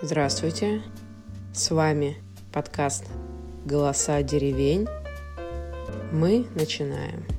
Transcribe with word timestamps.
Здравствуйте, 0.00 0.80
с 1.52 1.72
вами 1.72 2.18
подкаст 2.52 3.04
«Голоса 3.64 4.22
деревень». 4.22 4.86
Мы 6.12 6.46
начинаем. 6.54 7.37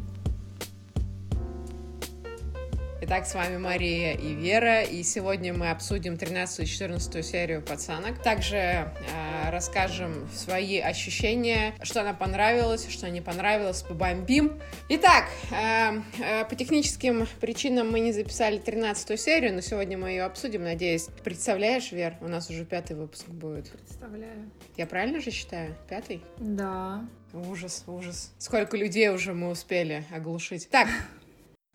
Итак, 3.12 3.26
с 3.26 3.34
вами 3.34 3.58
Мария 3.58 4.14
и 4.14 4.36
Вера, 4.36 4.84
и 4.84 5.02
сегодня 5.02 5.52
мы 5.52 5.72
обсудим 5.72 6.16
13 6.16 6.60
и 6.60 6.66
14 6.68 7.26
серию 7.26 7.64
«Пацанок». 7.64 8.22
Также 8.22 8.56
э, 8.58 9.50
расскажем 9.50 10.30
свои 10.32 10.78
ощущения, 10.78 11.74
что 11.82 12.04
нам 12.04 12.16
понравилось, 12.16 12.88
что 12.88 13.10
не 13.10 13.20
понравилось, 13.20 13.82
побомбим. 13.82 14.62
Итак, 14.90 15.26
э, 15.50 16.02
э, 16.22 16.46
по 16.46 16.56
техническим 16.56 17.28
причинам 17.42 17.92
мы 17.92 18.00
не 18.00 18.12
записали 18.12 18.60
13 18.60 19.20
серию, 19.20 19.56
но 19.56 19.62
сегодня 19.62 19.98
мы 19.98 20.10
ее 20.10 20.24
обсудим, 20.26 20.64
надеюсь. 20.64 21.08
Представляешь, 21.24 21.92
Вер, 21.92 22.16
у 22.22 22.28
нас 22.28 22.52
уже 22.52 22.64
пятый 22.64 22.96
выпуск 22.96 23.28
будет. 23.28 23.72
Представляю. 23.72 24.52
Я 24.78 24.86
правильно 24.86 25.20
же 25.20 25.32
считаю? 25.32 25.76
Пятый? 25.90 26.22
Да. 26.38 27.04
Ужас, 27.34 27.84
ужас. 27.88 28.32
Сколько 28.38 28.78
людей 28.78 29.10
уже 29.10 29.34
мы 29.34 29.50
успели 29.50 30.04
оглушить. 30.12 30.70
Так, 30.70 30.88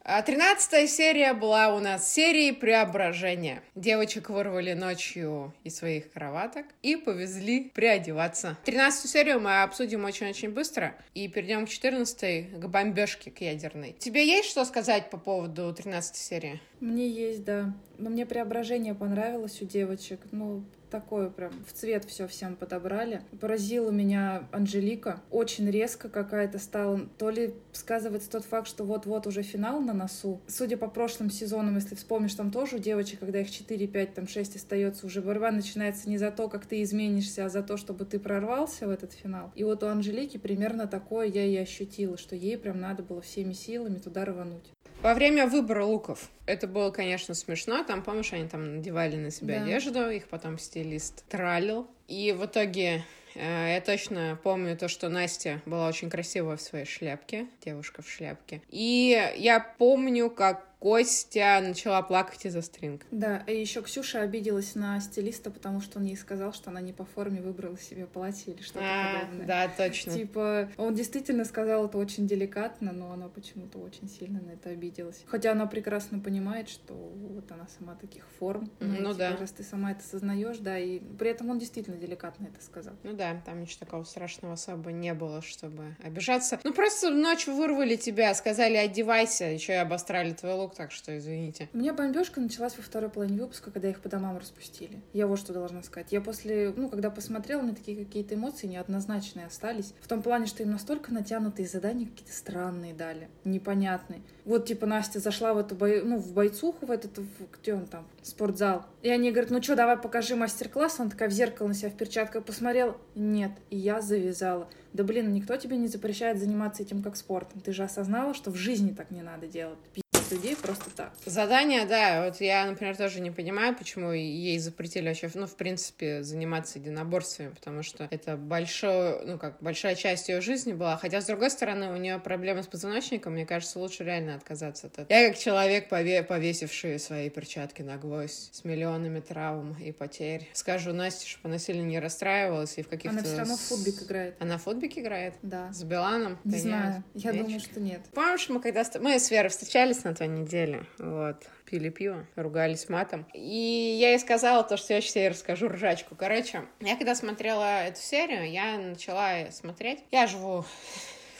тринадцатая 0.04 0.86
серия 0.86 1.32
была 1.32 1.74
у 1.74 1.80
нас 1.80 2.12
серией 2.12 2.52
преображения. 2.52 3.62
Девочек 3.74 4.28
вырвали 4.28 4.74
ночью 4.74 5.54
из 5.64 5.76
своих 5.76 6.12
кроваток 6.12 6.66
и 6.82 6.96
повезли 6.96 7.70
приодеваться. 7.74 8.58
Тринадцатую 8.64 9.10
серию 9.10 9.40
мы 9.40 9.62
обсудим 9.62 10.04
очень-очень 10.04 10.50
быстро 10.50 10.94
и 11.14 11.26
перейдем 11.28 11.66
к 11.66 11.70
четырнадцатой, 11.70 12.44
к 12.44 12.66
бомбежке, 12.66 13.30
к 13.30 13.40
ядерной. 13.40 13.96
Тебе 13.98 14.26
есть 14.26 14.50
что 14.50 14.64
сказать 14.66 15.08
по 15.08 15.16
поводу 15.16 15.72
тринадцатой 15.72 16.20
серии? 16.20 16.60
Мне 16.80 17.08
есть, 17.08 17.44
да. 17.44 17.72
Но 17.96 18.10
мне 18.10 18.26
преображение 18.26 18.94
понравилось 18.94 19.62
у 19.62 19.64
девочек. 19.64 20.20
Ну, 20.32 20.64
такое 20.94 21.28
прям 21.28 21.52
в 21.66 21.72
цвет 21.72 22.04
все 22.04 22.28
всем 22.28 22.54
подобрали. 22.54 23.22
Поразила 23.40 23.90
меня 23.90 24.46
Анжелика. 24.52 25.20
Очень 25.32 25.68
резко 25.68 26.08
какая-то 26.08 26.60
стала. 26.60 27.00
То 27.18 27.30
ли 27.30 27.54
сказывается 27.72 28.30
тот 28.30 28.44
факт, 28.44 28.68
что 28.68 28.84
вот-вот 28.84 29.26
уже 29.26 29.42
финал 29.42 29.80
на 29.80 29.92
носу. 29.92 30.40
Судя 30.46 30.76
по 30.76 30.86
прошлым 30.86 31.30
сезонам, 31.30 31.74
если 31.74 31.96
вспомнишь, 31.96 32.34
там 32.34 32.52
тоже 32.52 32.76
у 32.76 32.78
девочек, 32.78 33.18
когда 33.18 33.40
их 33.40 33.50
4, 33.50 33.88
5, 33.88 34.14
там 34.14 34.28
6 34.28 34.54
остается, 34.54 35.06
уже 35.06 35.20
борьба 35.20 35.50
начинается 35.50 36.08
не 36.08 36.16
за 36.16 36.30
то, 36.30 36.48
как 36.48 36.64
ты 36.64 36.80
изменишься, 36.84 37.46
а 37.46 37.48
за 37.48 37.64
то, 37.64 37.76
чтобы 37.76 38.04
ты 38.04 38.20
прорвался 38.20 38.86
в 38.86 38.90
этот 38.90 39.14
финал. 39.14 39.50
И 39.56 39.64
вот 39.64 39.82
у 39.82 39.86
Анжелики 39.86 40.36
примерно 40.36 40.86
такое 40.86 41.26
я 41.26 41.44
и 41.44 41.56
ощутила, 41.56 42.16
что 42.16 42.36
ей 42.36 42.56
прям 42.56 42.78
надо 42.80 43.02
было 43.02 43.20
всеми 43.20 43.52
силами 43.52 43.98
туда 43.98 44.24
рвануть. 44.24 44.73
Во 45.04 45.12
время 45.12 45.46
выбора 45.46 45.84
луков 45.84 46.30
это 46.46 46.66
было, 46.66 46.90
конечно, 46.90 47.34
смешно. 47.34 47.84
Там, 47.84 48.02
помнишь, 48.02 48.32
они 48.32 48.48
там 48.48 48.76
надевали 48.76 49.16
на 49.16 49.30
себя 49.30 49.58
Да. 49.58 49.64
одежду, 49.66 50.08
их 50.08 50.28
потом 50.28 50.58
стилист 50.58 51.26
тралил. 51.28 51.86
И 52.08 52.32
в 52.32 52.46
итоге 52.46 53.04
э, 53.34 53.74
я 53.74 53.82
точно 53.82 54.38
помню 54.42 54.78
то, 54.78 54.88
что 54.88 55.10
Настя 55.10 55.60
была 55.66 55.88
очень 55.88 56.08
красивая 56.08 56.56
в 56.56 56.62
своей 56.62 56.86
шляпке, 56.86 57.48
девушка 57.62 58.00
в 58.00 58.08
шляпке. 58.08 58.62
И 58.70 59.30
я 59.36 59.60
помню, 59.60 60.30
как 60.30 60.66
Костя 60.88 61.60
начала 61.62 62.02
плакать 62.02 62.44
из-за 62.44 62.60
стринг. 62.60 63.06
Да, 63.10 63.38
и 63.46 63.58
еще 63.58 63.80
Ксюша 63.80 64.20
обиделась 64.20 64.74
на 64.74 65.00
стилиста, 65.00 65.50
потому 65.50 65.80
что 65.80 65.98
он 65.98 66.04
ей 66.04 66.14
сказал, 66.14 66.52
что 66.52 66.68
она 66.68 66.82
не 66.82 66.92
по 66.92 67.06
форме 67.06 67.40
выбрала 67.40 67.78
себе 67.78 68.04
платье 68.04 68.52
или 68.52 68.60
что-то 68.60 68.84
А, 68.84 69.20
подобное. 69.22 69.46
да, 69.46 69.68
точно. 69.74 70.12
Типа, 70.12 70.68
он 70.76 70.94
действительно 70.94 71.46
сказал 71.46 71.86
это 71.86 71.96
очень 71.96 72.26
деликатно, 72.26 72.92
но 72.92 73.12
она 73.12 73.28
почему-то 73.28 73.78
очень 73.78 74.10
сильно 74.10 74.42
на 74.42 74.50
это 74.50 74.68
обиделась. 74.68 75.22
Хотя 75.24 75.52
она 75.52 75.64
прекрасно 75.64 76.18
понимает, 76.18 76.68
что 76.68 76.92
вот 76.92 77.50
она 77.50 77.66
сама 77.78 77.94
таких 77.94 78.26
форм. 78.38 78.70
Мгм, 78.80 78.92
ну 79.04 79.12
типа, 79.12 79.14
да. 79.14 79.36
Раз 79.38 79.52
ты 79.52 79.62
сама 79.62 79.92
это 79.92 80.04
сознаешь, 80.04 80.58
да, 80.58 80.78
и 80.78 80.98
при 80.98 81.30
этом 81.30 81.48
он 81.48 81.58
действительно 81.58 81.96
деликатно 81.96 82.48
это 82.48 82.62
сказал. 82.62 82.92
Ну 83.04 83.14
да, 83.14 83.40
там 83.46 83.62
ничего 83.62 83.78
такого 83.86 84.04
страшного 84.04 84.52
особо 84.52 84.92
не 84.92 85.14
было, 85.14 85.40
чтобы 85.40 85.96
обижаться. 86.04 86.60
Ну 86.62 86.74
просто 86.74 87.08
ночью 87.08 87.54
вырвали 87.54 87.96
тебя, 87.96 88.34
сказали 88.34 88.74
одевайся, 88.76 89.46
еще 89.46 89.72
и 89.72 89.76
обострали 89.76 90.34
твой 90.34 90.52
лук, 90.52 90.73
так 90.76 90.92
что 90.92 91.16
извините. 91.16 91.68
У 91.72 91.78
меня 91.78 91.92
бомбежка 91.92 92.40
началась 92.40 92.76
во 92.76 92.82
второй 92.82 93.10
половине 93.10 93.40
выпуска, 93.40 93.70
когда 93.70 93.88
их 93.88 94.00
по 94.00 94.08
домам 94.08 94.36
распустили. 94.38 95.00
Я 95.12 95.26
вот 95.26 95.38
что 95.38 95.52
должна 95.52 95.82
сказать. 95.82 96.12
Я 96.12 96.20
после, 96.20 96.72
ну, 96.76 96.88
когда 96.88 97.10
посмотрела, 97.10 97.60
у 97.60 97.64
меня 97.64 97.74
такие 97.74 98.04
какие-то 98.04 98.34
эмоции 98.34 98.66
неоднозначные 98.66 99.46
остались. 99.46 99.94
В 100.00 100.08
том 100.08 100.22
плане, 100.22 100.46
что 100.46 100.62
им 100.62 100.70
настолько 100.70 101.12
натянутые 101.12 101.66
задания 101.66 102.06
какие-то 102.06 102.32
странные 102.32 102.94
дали, 102.94 103.28
непонятные. 103.44 104.22
Вот, 104.44 104.66
типа, 104.66 104.86
Настя 104.86 105.20
зашла 105.20 105.54
в 105.54 105.58
эту 105.58 105.74
бой... 105.74 106.02
ну, 106.02 106.18
в 106.18 106.32
бойцуху, 106.32 106.86
в 106.86 106.90
этот, 106.90 107.16
в- 107.18 107.58
где 107.58 107.74
он 107.74 107.86
там, 107.86 108.06
спортзал. 108.22 108.84
И 109.02 109.08
они 109.08 109.30
говорят, 109.30 109.50
ну 109.50 109.62
что, 109.62 109.76
давай 109.76 109.96
покажи 109.96 110.36
мастер-класс. 110.36 111.00
Она 111.00 111.10
такая 111.10 111.28
в 111.28 111.32
зеркало 111.32 111.68
на 111.68 111.74
себя 111.74 111.90
в 111.90 111.96
перчатках 111.96 112.44
посмотрела. 112.44 112.96
Нет, 113.14 113.52
и 113.70 113.76
я 113.76 114.00
завязала. 114.00 114.68
Да 114.92 115.02
блин, 115.02 115.32
никто 115.32 115.56
тебе 115.56 115.76
не 115.76 115.88
запрещает 115.88 116.38
заниматься 116.38 116.82
этим 116.82 117.02
как 117.02 117.16
спортом. 117.16 117.60
Ты 117.60 117.72
же 117.72 117.82
осознала, 117.82 118.34
что 118.34 118.50
в 118.50 118.56
жизни 118.56 118.92
так 118.92 119.10
не 119.10 119.22
надо 119.22 119.46
делать. 119.46 119.78
Пиздец 120.24 120.30
людей 120.30 120.56
просто 120.56 120.90
так. 120.90 121.12
Задание, 121.24 121.84
да, 121.84 122.24
вот 122.24 122.40
я, 122.40 122.66
например, 122.66 122.96
тоже 122.96 123.20
не 123.20 123.30
понимаю, 123.30 123.76
почему 123.76 124.12
ей 124.12 124.58
запретили 124.58 125.08
вообще, 125.08 125.30
ну, 125.34 125.46
в 125.46 125.56
принципе, 125.56 126.22
заниматься 126.22 126.78
единоборствами, 126.78 127.50
потому 127.50 127.82
что 127.82 128.08
это 128.10 128.36
большое, 128.36 129.20
ну, 129.24 129.38
как, 129.38 129.58
большая 129.60 129.94
часть 129.94 130.28
ее 130.28 130.40
жизни 130.40 130.72
была, 130.72 130.96
хотя, 130.96 131.20
с 131.20 131.26
другой 131.26 131.50
стороны, 131.50 131.92
у 131.92 131.96
нее 131.96 132.18
проблемы 132.18 132.62
с 132.62 132.66
позвоночником, 132.66 133.34
мне 133.34 133.46
кажется, 133.46 133.78
лучше 133.78 134.04
реально 134.04 134.34
отказаться 134.34 134.86
от 134.88 134.98
этого. 134.98 135.18
Я, 135.18 135.28
как 135.28 135.38
человек, 135.38 135.90
пове- 135.90 136.22
повесивший 136.22 136.98
свои 136.98 137.30
перчатки 137.30 137.82
на 137.82 137.96
гвоздь 137.96 138.54
с 138.54 138.64
миллионами 138.64 139.20
травм 139.20 139.76
и 139.80 139.92
потерь, 139.92 140.48
скажу 140.52 140.92
Насте, 140.92 141.26
чтобы 141.26 141.48
она 141.48 141.58
сильно 141.58 141.82
не 141.82 141.98
расстраивалась 141.98 142.78
и 142.78 142.82
в 142.82 142.88
каких-то... 142.88 143.18
Она 143.18 143.22
все 143.22 143.36
равно 143.38 143.56
в 143.56 143.60
футбик 143.60 144.02
играет. 144.02 144.36
Она 144.38 144.58
в 144.58 144.62
футбик 144.62 144.98
играет? 144.98 145.34
Да. 145.42 145.72
С 145.72 145.82
Биланом? 145.82 146.38
Не 146.44 146.58
знаю. 146.58 147.04
Я 147.14 147.32
думаю, 147.32 147.60
что 147.60 147.80
нет. 147.80 148.00
Помнишь, 148.12 148.48
мы 148.48 148.60
когда... 148.60 148.84
Мы 149.00 149.18
с 149.18 149.30
Верой 149.30 149.48
встречались 149.48 150.04
на 150.04 150.13
той 150.14 150.28
неделе, 150.28 150.84
вот, 150.98 151.44
пили 151.64 151.88
пиво, 151.88 152.26
ругались 152.36 152.88
матом. 152.88 153.26
И 153.34 153.96
я 154.00 154.10
ей 154.10 154.18
сказала 154.18 154.62
то, 154.62 154.76
что 154.76 154.94
я 154.94 155.00
сейчас 155.00 155.16
ей 155.16 155.28
расскажу 155.28 155.68
ржачку. 155.68 156.14
Короче, 156.14 156.62
я 156.80 156.96
когда 156.96 157.14
смотрела 157.14 157.84
эту 157.84 158.00
серию, 158.00 158.50
я 158.50 158.78
начала 158.78 159.50
смотреть. 159.50 160.04
Я 160.10 160.26
живу 160.26 160.64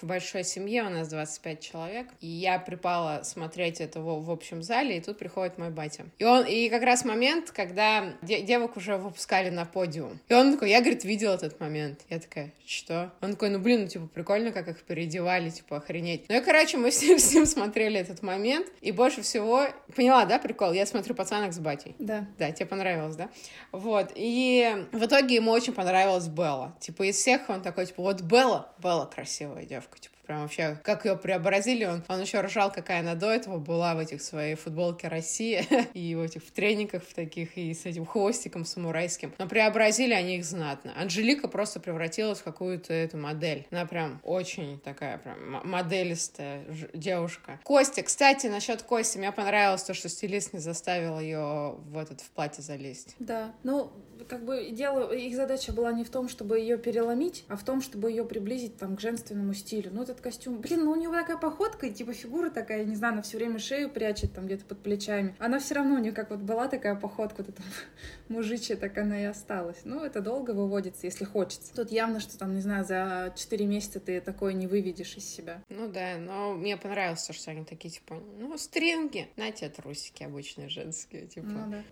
в 0.05 0.07
большой 0.07 0.45
семье, 0.45 0.83
у 0.85 0.91
нас 0.91 1.09
25 1.09 1.61
человек, 1.61 2.09
и 2.21 2.27
я 2.27 2.59
припала 2.59 3.23
смотреть 3.25 3.81
это 3.81 4.01
в, 4.01 4.25
в 4.25 4.31
общем 4.31 4.63
зале, 4.63 4.99
и 4.99 5.01
тут 5.01 5.19
приходит 5.19 5.57
мой 5.57 5.71
батя. 5.71 6.05
И 6.19 6.25
он, 6.25 6.45
и 6.45 6.69
как 6.69 6.83
раз 6.83 7.05
момент, 7.05 7.51
когда 7.51 8.13
де- 8.21 8.43
девок 8.43 8.77
уже 8.77 8.97
выпускали 8.99 9.49
на 9.49 9.65
подиум. 9.65 10.21
И 10.29 10.35
он 10.35 10.53
такой, 10.53 10.71
я, 10.71 10.81
говорит, 10.81 11.05
видел 11.05 11.33
этот 11.33 11.59
момент. 11.59 12.01
Я 12.11 12.19
такая, 12.19 12.53
что? 12.67 13.13
Он 13.23 13.33
такой, 13.33 13.49
ну, 13.49 13.59
блин, 13.59 13.83
ну, 13.83 13.89
типа, 13.89 14.07
прикольно, 14.07 14.53
как 14.53 14.69
их 14.69 14.83
переодевали, 14.83 15.49
типа, 15.49 15.79
охренеть. 15.79 16.27
Ну, 16.29 16.37
и, 16.37 16.41
короче, 16.41 16.77
мы 16.77 16.91
с 16.93 17.03
ним, 17.03 17.19
с 17.19 17.33
ним 17.33 17.47
смотрели 17.47 17.99
этот 17.99 18.23
момент, 18.23 18.67
и 18.83 18.93
больше 18.93 19.23
всего... 19.23 19.67
Поняла, 19.97 20.27
да, 20.27 20.39
прикол? 20.39 20.73
Я 20.73 20.85
смотрю 20.87 21.15
«Пацанок 21.15 21.53
с 21.53 21.59
батей». 21.59 21.95
Да. 21.99 22.27
Да, 22.39 22.51
тебе 22.51 22.67
понравилось, 22.67 23.17
да? 23.17 23.31
Вот, 23.73 24.13
и 24.15 24.87
в 24.93 25.05
итоге 25.05 25.37
ему 25.37 25.51
очень 25.51 25.73
понравилась 25.73 26.27
Белла. 26.27 26.77
Типа, 26.81 27.05
из 27.05 27.17
всех 27.17 27.49
он 27.49 27.63
такой, 27.63 27.87
типа, 27.87 28.03
вот 28.03 28.21
Белла, 28.21 28.73
Белла 28.83 29.07
красивая 29.07 29.65
девка, 29.65 29.94
прям 30.25 30.43
вообще, 30.43 30.79
как 30.83 31.05
ее 31.05 31.17
преобразили, 31.17 31.85
он, 31.85 32.03
он 32.09 32.21
еще 32.21 32.41
ржал, 32.41 32.73
какая 32.73 33.01
она 33.01 33.15
до 33.15 33.31
этого 33.31 33.59
была 33.59 33.95
в 33.95 33.99
этих 33.99 34.23
своей 34.23 34.55
футболке 34.55 35.09
России 35.09 35.65
и 35.95 36.15
в 36.15 36.23
этих 36.23 36.43
в 36.45 36.51
трениках 36.51 37.03
в 37.05 37.15
таких, 37.15 37.57
и 37.57 37.73
с 37.75 37.87
этим 37.87 38.07
хвостиком 38.07 38.65
самурайским. 38.65 39.33
Но 39.39 39.49
преобразили 39.49 40.15
они 40.15 40.37
их 40.39 40.45
знатно. 40.45 40.93
Анжелика 40.97 41.49
просто 41.49 41.81
превратилась 41.81 42.41
в 42.41 42.45
какую-то 42.45 42.93
эту 42.93 43.17
модель. 43.17 43.67
Она 43.71 43.87
прям 43.87 44.21
очень 44.23 44.79
такая 44.81 45.19
прям 45.19 45.61
моделистая 45.65 46.65
девушка. 46.93 47.61
Костя, 47.63 48.03
кстати, 48.03 48.47
насчет 48.47 48.83
Кости, 48.83 49.19
мне 49.19 49.33
понравилось 49.33 49.83
то, 49.83 49.95
что 49.95 50.09
стилист 50.09 50.53
не 50.53 50.61
заставил 50.61 51.21
ее 51.21 51.77
в 51.79 51.99
этот 51.99 52.21
в 52.21 52.31
платье 52.31 52.63
залезть. 52.63 53.15
Да. 53.19 53.53
Ну, 53.63 53.93
как 54.29 54.45
бы 54.45 54.71
дело, 54.71 55.13
их 55.13 55.35
задача 55.35 55.73
была 55.73 55.93
не 55.93 56.05
в 56.05 56.11
том, 56.11 56.29
чтобы 56.29 56.59
ее 56.59 56.79
переломить, 56.79 57.45
а 57.49 57.57
в 57.57 57.65
том, 57.65 57.83
чтобы 57.83 58.11
ее 58.11 58.25
приблизить 58.25 58.77
там 58.77 58.97
к 58.97 59.01
женственному 59.01 59.55
стилю. 59.55 59.91
Ну, 59.93 60.03
этот 60.03 60.21
костюм, 60.21 60.59
блин, 60.59 60.85
ну 60.85 60.93
у 60.93 60.97
него 60.97 61.13
такая 61.13 61.37
походка, 61.37 61.89
типа 61.89 62.13
фигура 62.13 62.51
такая, 62.51 62.79
я 62.79 62.85
не 62.85 62.97
знаю, 62.97 63.15
она 63.15 63.23
все 63.23 63.37
время 63.37 63.59
шею 63.59 63.91
прячет 63.91 64.33
там 64.33 64.47
где-то 64.47 64.65
под 64.65 64.81
плечами. 64.81 65.35
Она 65.39 65.59
все 65.59 65.75
равно 65.75 65.97
у 65.97 65.99
нее 65.99 66.13
как 66.13 66.31
вот 66.31 66.41
была 66.41 66.69
такая 66.69 66.95
походка, 66.95 67.43
вот 67.43 67.51
эта 67.51 67.63
мужичья, 68.29 68.77
так 68.77 68.97
она 68.99 69.21
и 69.21 69.25
осталась. 69.25 69.79
Ну, 69.85 70.05
это 70.05 70.21
долго 70.21 70.53
выводится, 70.53 71.07
если 71.07 71.25
хочется. 71.25 71.75
Тут 71.75 71.91
явно, 71.91 72.21
что 72.21 72.39
там, 72.39 72.55
не 72.55 72.61
знаю, 72.61 72.85
за 72.85 73.33
4 73.37 73.67
месяца 73.67 74.01
ты 74.01 74.21
такое 74.21 74.53
не 74.53 74.67
выведешь 74.67 75.17
из 75.17 75.25
себя. 75.25 75.63
Ну 75.69 75.89
да, 75.89 76.17
но 76.19 76.55
мне 76.55 76.77
понравилось 76.77 77.25
то, 77.25 77.33
что 77.33 77.51
они 77.51 77.65
такие, 77.65 77.91
типа, 77.91 78.23
ну, 78.39 78.57
стринги. 78.59 79.29
На 79.37 79.53
тебе 79.53 79.71
трусики 79.71 80.23
обычные 80.23 80.69
женские, 80.69 81.27
типа. 81.27 81.47
Ну 81.47 81.71
да. 81.71 81.83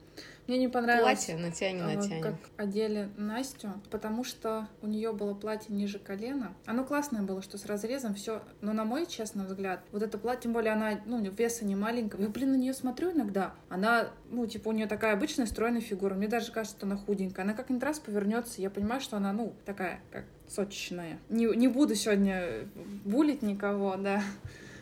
Мне 0.46 0.58
не 0.58 0.68
понравилось. 0.68 1.24
Платье 1.24 1.36
натяни, 1.36 1.80
а, 1.80 1.84
натяни. 1.84 2.21
Как 2.22 2.34
одели 2.56 3.08
Настю, 3.16 3.70
потому 3.90 4.24
что 4.24 4.68
у 4.80 4.86
нее 4.86 5.12
было 5.12 5.34
платье 5.34 5.74
ниже 5.74 5.98
колена. 5.98 6.54
Оно 6.66 6.84
классное 6.84 7.22
было, 7.22 7.42
что 7.42 7.58
с 7.58 7.66
разрезом 7.66 8.14
все. 8.14 8.42
Но 8.60 8.72
на 8.72 8.84
мой 8.84 9.06
честный 9.06 9.44
взгляд, 9.44 9.82
вот 9.92 10.02
это 10.02 10.18
платье, 10.18 10.42
тем 10.42 10.52
более 10.52 10.72
она, 10.72 11.00
ну, 11.06 11.22
веса 11.22 11.64
не 11.64 11.76
маленького. 11.76 12.22
Я, 12.22 12.28
блин, 12.28 12.52
на 12.52 12.56
нее 12.56 12.74
смотрю 12.74 13.12
иногда. 13.12 13.54
Она, 13.68 14.08
ну, 14.30 14.46
типа, 14.46 14.68
у 14.68 14.72
нее 14.72 14.86
такая 14.86 15.12
обычная 15.12 15.46
стройная 15.46 15.80
фигура. 15.80 16.14
Мне 16.14 16.28
даже 16.28 16.52
кажется, 16.52 16.76
что 16.76 16.86
она 16.86 16.96
худенькая. 16.96 17.44
Она 17.44 17.54
как-нибудь 17.54 17.84
раз 17.84 17.98
повернется, 17.98 18.60
я 18.60 18.70
понимаю, 18.70 19.00
что 19.00 19.16
она, 19.16 19.32
ну, 19.32 19.54
такая, 19.64 20.00
как 20.10 20.24
сочечная. 20.48 21.18
Не, 21.28 21.46
не 21.56 21.68
буду 21.68 21.94
сегодня 21.94 22.68
булить 23.04 23.42
никого, 23.42 23.96
да. 23.96 24.22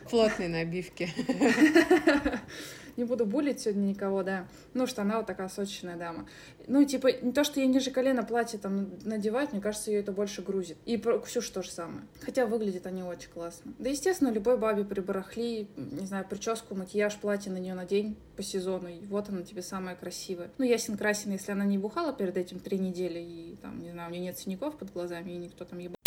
Плотной 0.09 0.47
набивки. 0.47 1.09
Не 3.01 3.07
буду 3.07 3.25
булить 3.25 3.59
сегодня 3.59 3.87
никого, 3.87 4.21
да. 4.21 4.45
Ну, 4.75 4.85
что 4.85 5.01
она 5.01 5.17
вот 5.17 5.25
такая 5.25 5.49
сочечная 5.49 5.97
дама. 5.97 6.27
Ну, 6.67 6.85
типа, 6.85 7.11
не 7.23 7.31
то, 7.31 7.43
что 7.43 7.59
ей 7.59 7.65
ниже 7.65 7.89
колена 7.89 8.21
платье 8.21 8.59
там 8.59 8.91
надевать, 9.03 9.53
мне 9.53 9.59
кажется, 9.59 9.89
ее 9.89 10.01
это 10.01 10.11
больше 10.11 10.43
грузит. 10.43 10.77
И 10.85 10.97
про 10.97 11.17
Ксюшу 11.17 11.51
то 11.51 11.63
же 11.63 11.71
самое. 11.71 12.03
Хотя 12.23 12.45
выглядят 12.45 12.85
они 12.85 13.01
очень 13.01 13.31
классно. 13.31 13.73
Да, 13.79 13.89
естественно, 13.89 14.29
любой 14.29 14.59
бабе 14.59 14.85
при 14.85 14.99
барахли, 14.99 15.67
не 15.77 16.05
знаю, 16.05 16.27
прическу, 16.29 16.75
макияж, 16.75 17.17
платье 17.17 17.51
на 17.51 17.57
нее 17.57 17.73
надень 17.73 18.15
по 18.37 18.43
сезону, 18.43 18.87
и 18.87 19.03
вот 19.07 19.29
она 19.29 19.41
тебе 19.41 19.63
самая 19.63 19.95
красивая. 19.95 20.51
Ну, 20.59 20.65
ясен 20.65 20.95
красен, 20.95 21.31
если 21.31 21.53
она 21.53 21.65
не 21.65 21.79
бухала 21.79 22.13
перед 22.13 22.37
этим 22.37 22.59
три 22.59 22.77
недели, 22.77 23.17
и 23.17 23.57
там, 23.63 23.81
не 23.81 23.89
знаю, 23.89 24.11
у 24.11 24.13
нее 24.13 24.21
нет 24.21 24.37
синяков 24.37 24.77
под 24.77 24.93
глазами, 24.93 25.31
и 25.31 25.37
никто 25.37 25.65
там 25.65 25.79
найдет. 25.79 26.00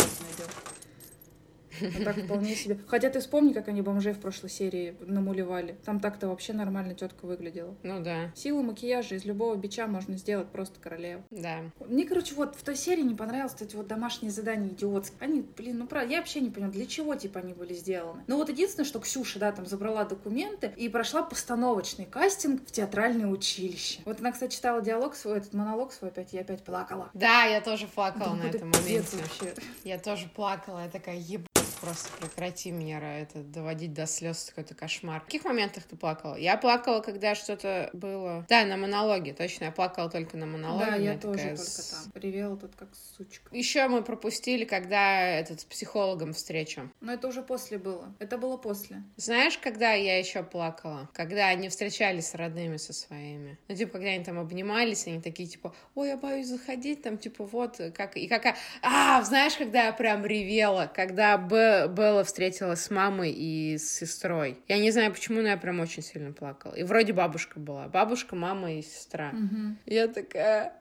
Вот 1.81 2.03
так 2.03 2.17
вполне 2.17 2.55
себе. 2.55 2.79
Хотя 2.87 3.09
ты 3.09 3.19
вспомни, 3.19 3.53
как 3.53 3.67
они 3.67 3.81
бомжей 3.81 4.13
в 4.13 4.19
прошлой 4.19 4.49
серии 4.49 4.95
намулевали. 5.01 5.77
Там 5.85 5.99
так-то 5.99 6.27
вообще 6.27 6.53
нормально 6.53 6.93
тетка 6.95 7.25
выглядела. 7.25 7.75
Ну 7.83 8.01
да. 8.01 8.31
Силу 8.35 8.61
макияжа 8.63 9.15
из 9.15 9.25
любого 9.25 9.55
бича 9.55 9.87
можно 9.87 10.17
сделать 10.17 10.47
просто 10.49 10.79
королеву. 10.79 11.23
Да. 11.31 11.59
Мне, 11.87 12.05
короче, 12.05 12.35
вот 12.35 12.55
в 12.55 12.63
той 12.63 12.75
серии 12.75 13.01
не 13.01 13.15
понравилось 13.15 13.55
эти 13.59 13.75
вот 13.75 13.87
домашние 13.87 14.31
задания 14.31 14.69
идиотские. 14.69 15.17
Они, 15.21 15.41
блин, 15.41 15.77
ну 15.79 15.87
правда, 15.87 16.11
я 16.11 16.17
вообще 16.19 16.39
не 16.41 16.49
понимаю, 16.49 16.73
для 16.73 16.85
чего, 16.85 17.15
типа, 17.15 17.39
они 17.39 17.53
были 17.53 17.73
сделаны. 17.73 18.23
Но 18.27 18.37
вот 18.37 18.49
единственное, 18.49 18.85
что 18.85 18.99
Ксюша, 18.99 19.39
да, 19.39 19.51
там 19.51 19.65
забрала 19.65 20.03
документы 20.05 20.71
и 20.75 20.89
прошла 20.89 21.23
постановочный 21.23 22.05
кастинг 22.05 22.61
в 22.67 22.71
театральное 22.71 23.27
училище. 23.27 24.01
Вот 24.05 24.19
она, 24.19 24.31
кстати, 24.31 24.55
читала 24.55 24.81
диалог 24.81 25.15
свой, 25.15 25.37
этот 25.37 25.53
монолог 25.53 25.91
свой 25.91 26.09
опять, 26.11 26.33
я 26.33 26.41
опять 26.41 26.63
плакала. 26.63 27.09
Да, 27.13 27.43
я 27.45 27.61
тоже 27.61 27.87
плакала 27.87 28.25
Думаю, 28.31 28.43
на 28.43 28.47
это 28.49 28.57
этом 28.57 28.71
моменте. 28.71 29.17
вообще. 29.17 29.53
Я 29.83 29.99
тоже 29.99 30.27
плакала, 30.35 30.83
я 30.83 30.89
такая, 30.89 31.17
ебать, 31.17 31.47
просто 31.81 32.09
прекрати 32.19 32.71
меня 32.71 33.19
это 33.19 33.39
доводить 33.39 33.93
до 33.93 34.05
слез, 34.05 34.45
какой-то 34.49 34.75
кошмар. 34.75 35.21
В 35.21 35.25
каких 35.25 35.45
моментах 35.45 35.83
ты 35.83 35.95
плакала? 35.95 36.35
Я 36.35 36.57
плакала, 36.57 37.01
когда 37.01 37.35
что-то 37.35 37.89
было... 37.93 38.45
Да, 38.49 38.65
на 38.65 38.77
монологе, 38.77 39.33
точно, 39.33 39.65
я 39.65 39.71
плакала 39.71 40.09
только 40.09 40.37
на 40.37 40.45
монологе. 40.45 40.91
Да, 40.91 40.95
я 40.95 41.17
тоже 41.17 41.37
такая 41.37 41.57
только 41.57 41.71
там. 41.71 42.21
Ревела 42.21 42.57
тут 42.57 42.75
как 42.75 42.89
сучка. 43.17 43.55
Еще 43.55 43.87
мы 43.87 44.01
пропустили, 44.03 44.65
когда 44.65 45.21
этот 45.21 45.61
с 45.61 45.65
психологом 45.65 46.33
встречу. 46.33 46.89
Но 47.01 47.13
это 47.13 47.27
уже 47.27 47.41
после 47.41 47.77
было. 47.77 48.13
Это 48.19 48.37
было 48.37 48.57
после. 48.57 49.03
Знаешь, 49.17 49.57
когда 49.57 49.93
я 49.93 50.17
еще 50.17 50.43
плакала? 50.43 51.09
Когда 51.13 51.47
они 51.47 51.69
встречались 51.69 52.29
с 52.29 52.35
родными 52.35 52.77
со 52.77 52.93
своими. 52.93 53.57
Ну, 53.67 53.75
типа, 53.75 53.93
когда 53.93 54.09
они 54.09 54.23
там 54.23 54.39
обнимались, 54.39 55.07
они 55.07 55.21
такие, 55.21 55.47
типа, 55.47 55.73
ой, 55.95 56.09
я 56.09 56.17
боюсь 56.17 56.47
заходить, 56.47 57.01
там, 57.03 57.17
типа, 57.17 57.45
вот, 57.45 57.79
как... 57.93 58.17
И 58.17 58.27
какая... 58.27 58.55
А, 58.81 59.21
знаешь, 59.23 59.55
когда 59.55 59.85
я 59.85 59.93
прям 59.93 60.25
ревела? 60.25 60.91
Когда 60.93 61.37
Б- 61.37 61.64
Белла 61.87 62.23
встретилась 62.23 62.81
с 62.81 62.89
мамой 62.89 63.31
и 63.31 63.77
с 63.77 63.89
сестрой. 63.89 64.57
Я 64.67 64.79
не 64.79 64.91
знаю, 64.91 65.11
почему, 65.11 65.41
но 65.41 65.49
я 65.49 65.57
прям 65.57 65.79
очень 65.79 66.03
сильно 66.03 66.31
плакала. 66.33 66.73
И 66.73 66.83
вроде 66.83 67.13
бабушка 67.13 67.59
была. 67.59 67.87
Бабушка, 67.87 68.35
мама 68.35 68.73
и 68.73 68.81
сестра. 68.81 69.31
Мгм. 69.31 69.77
Я 69.85 70.07
такая... 70.07 70.73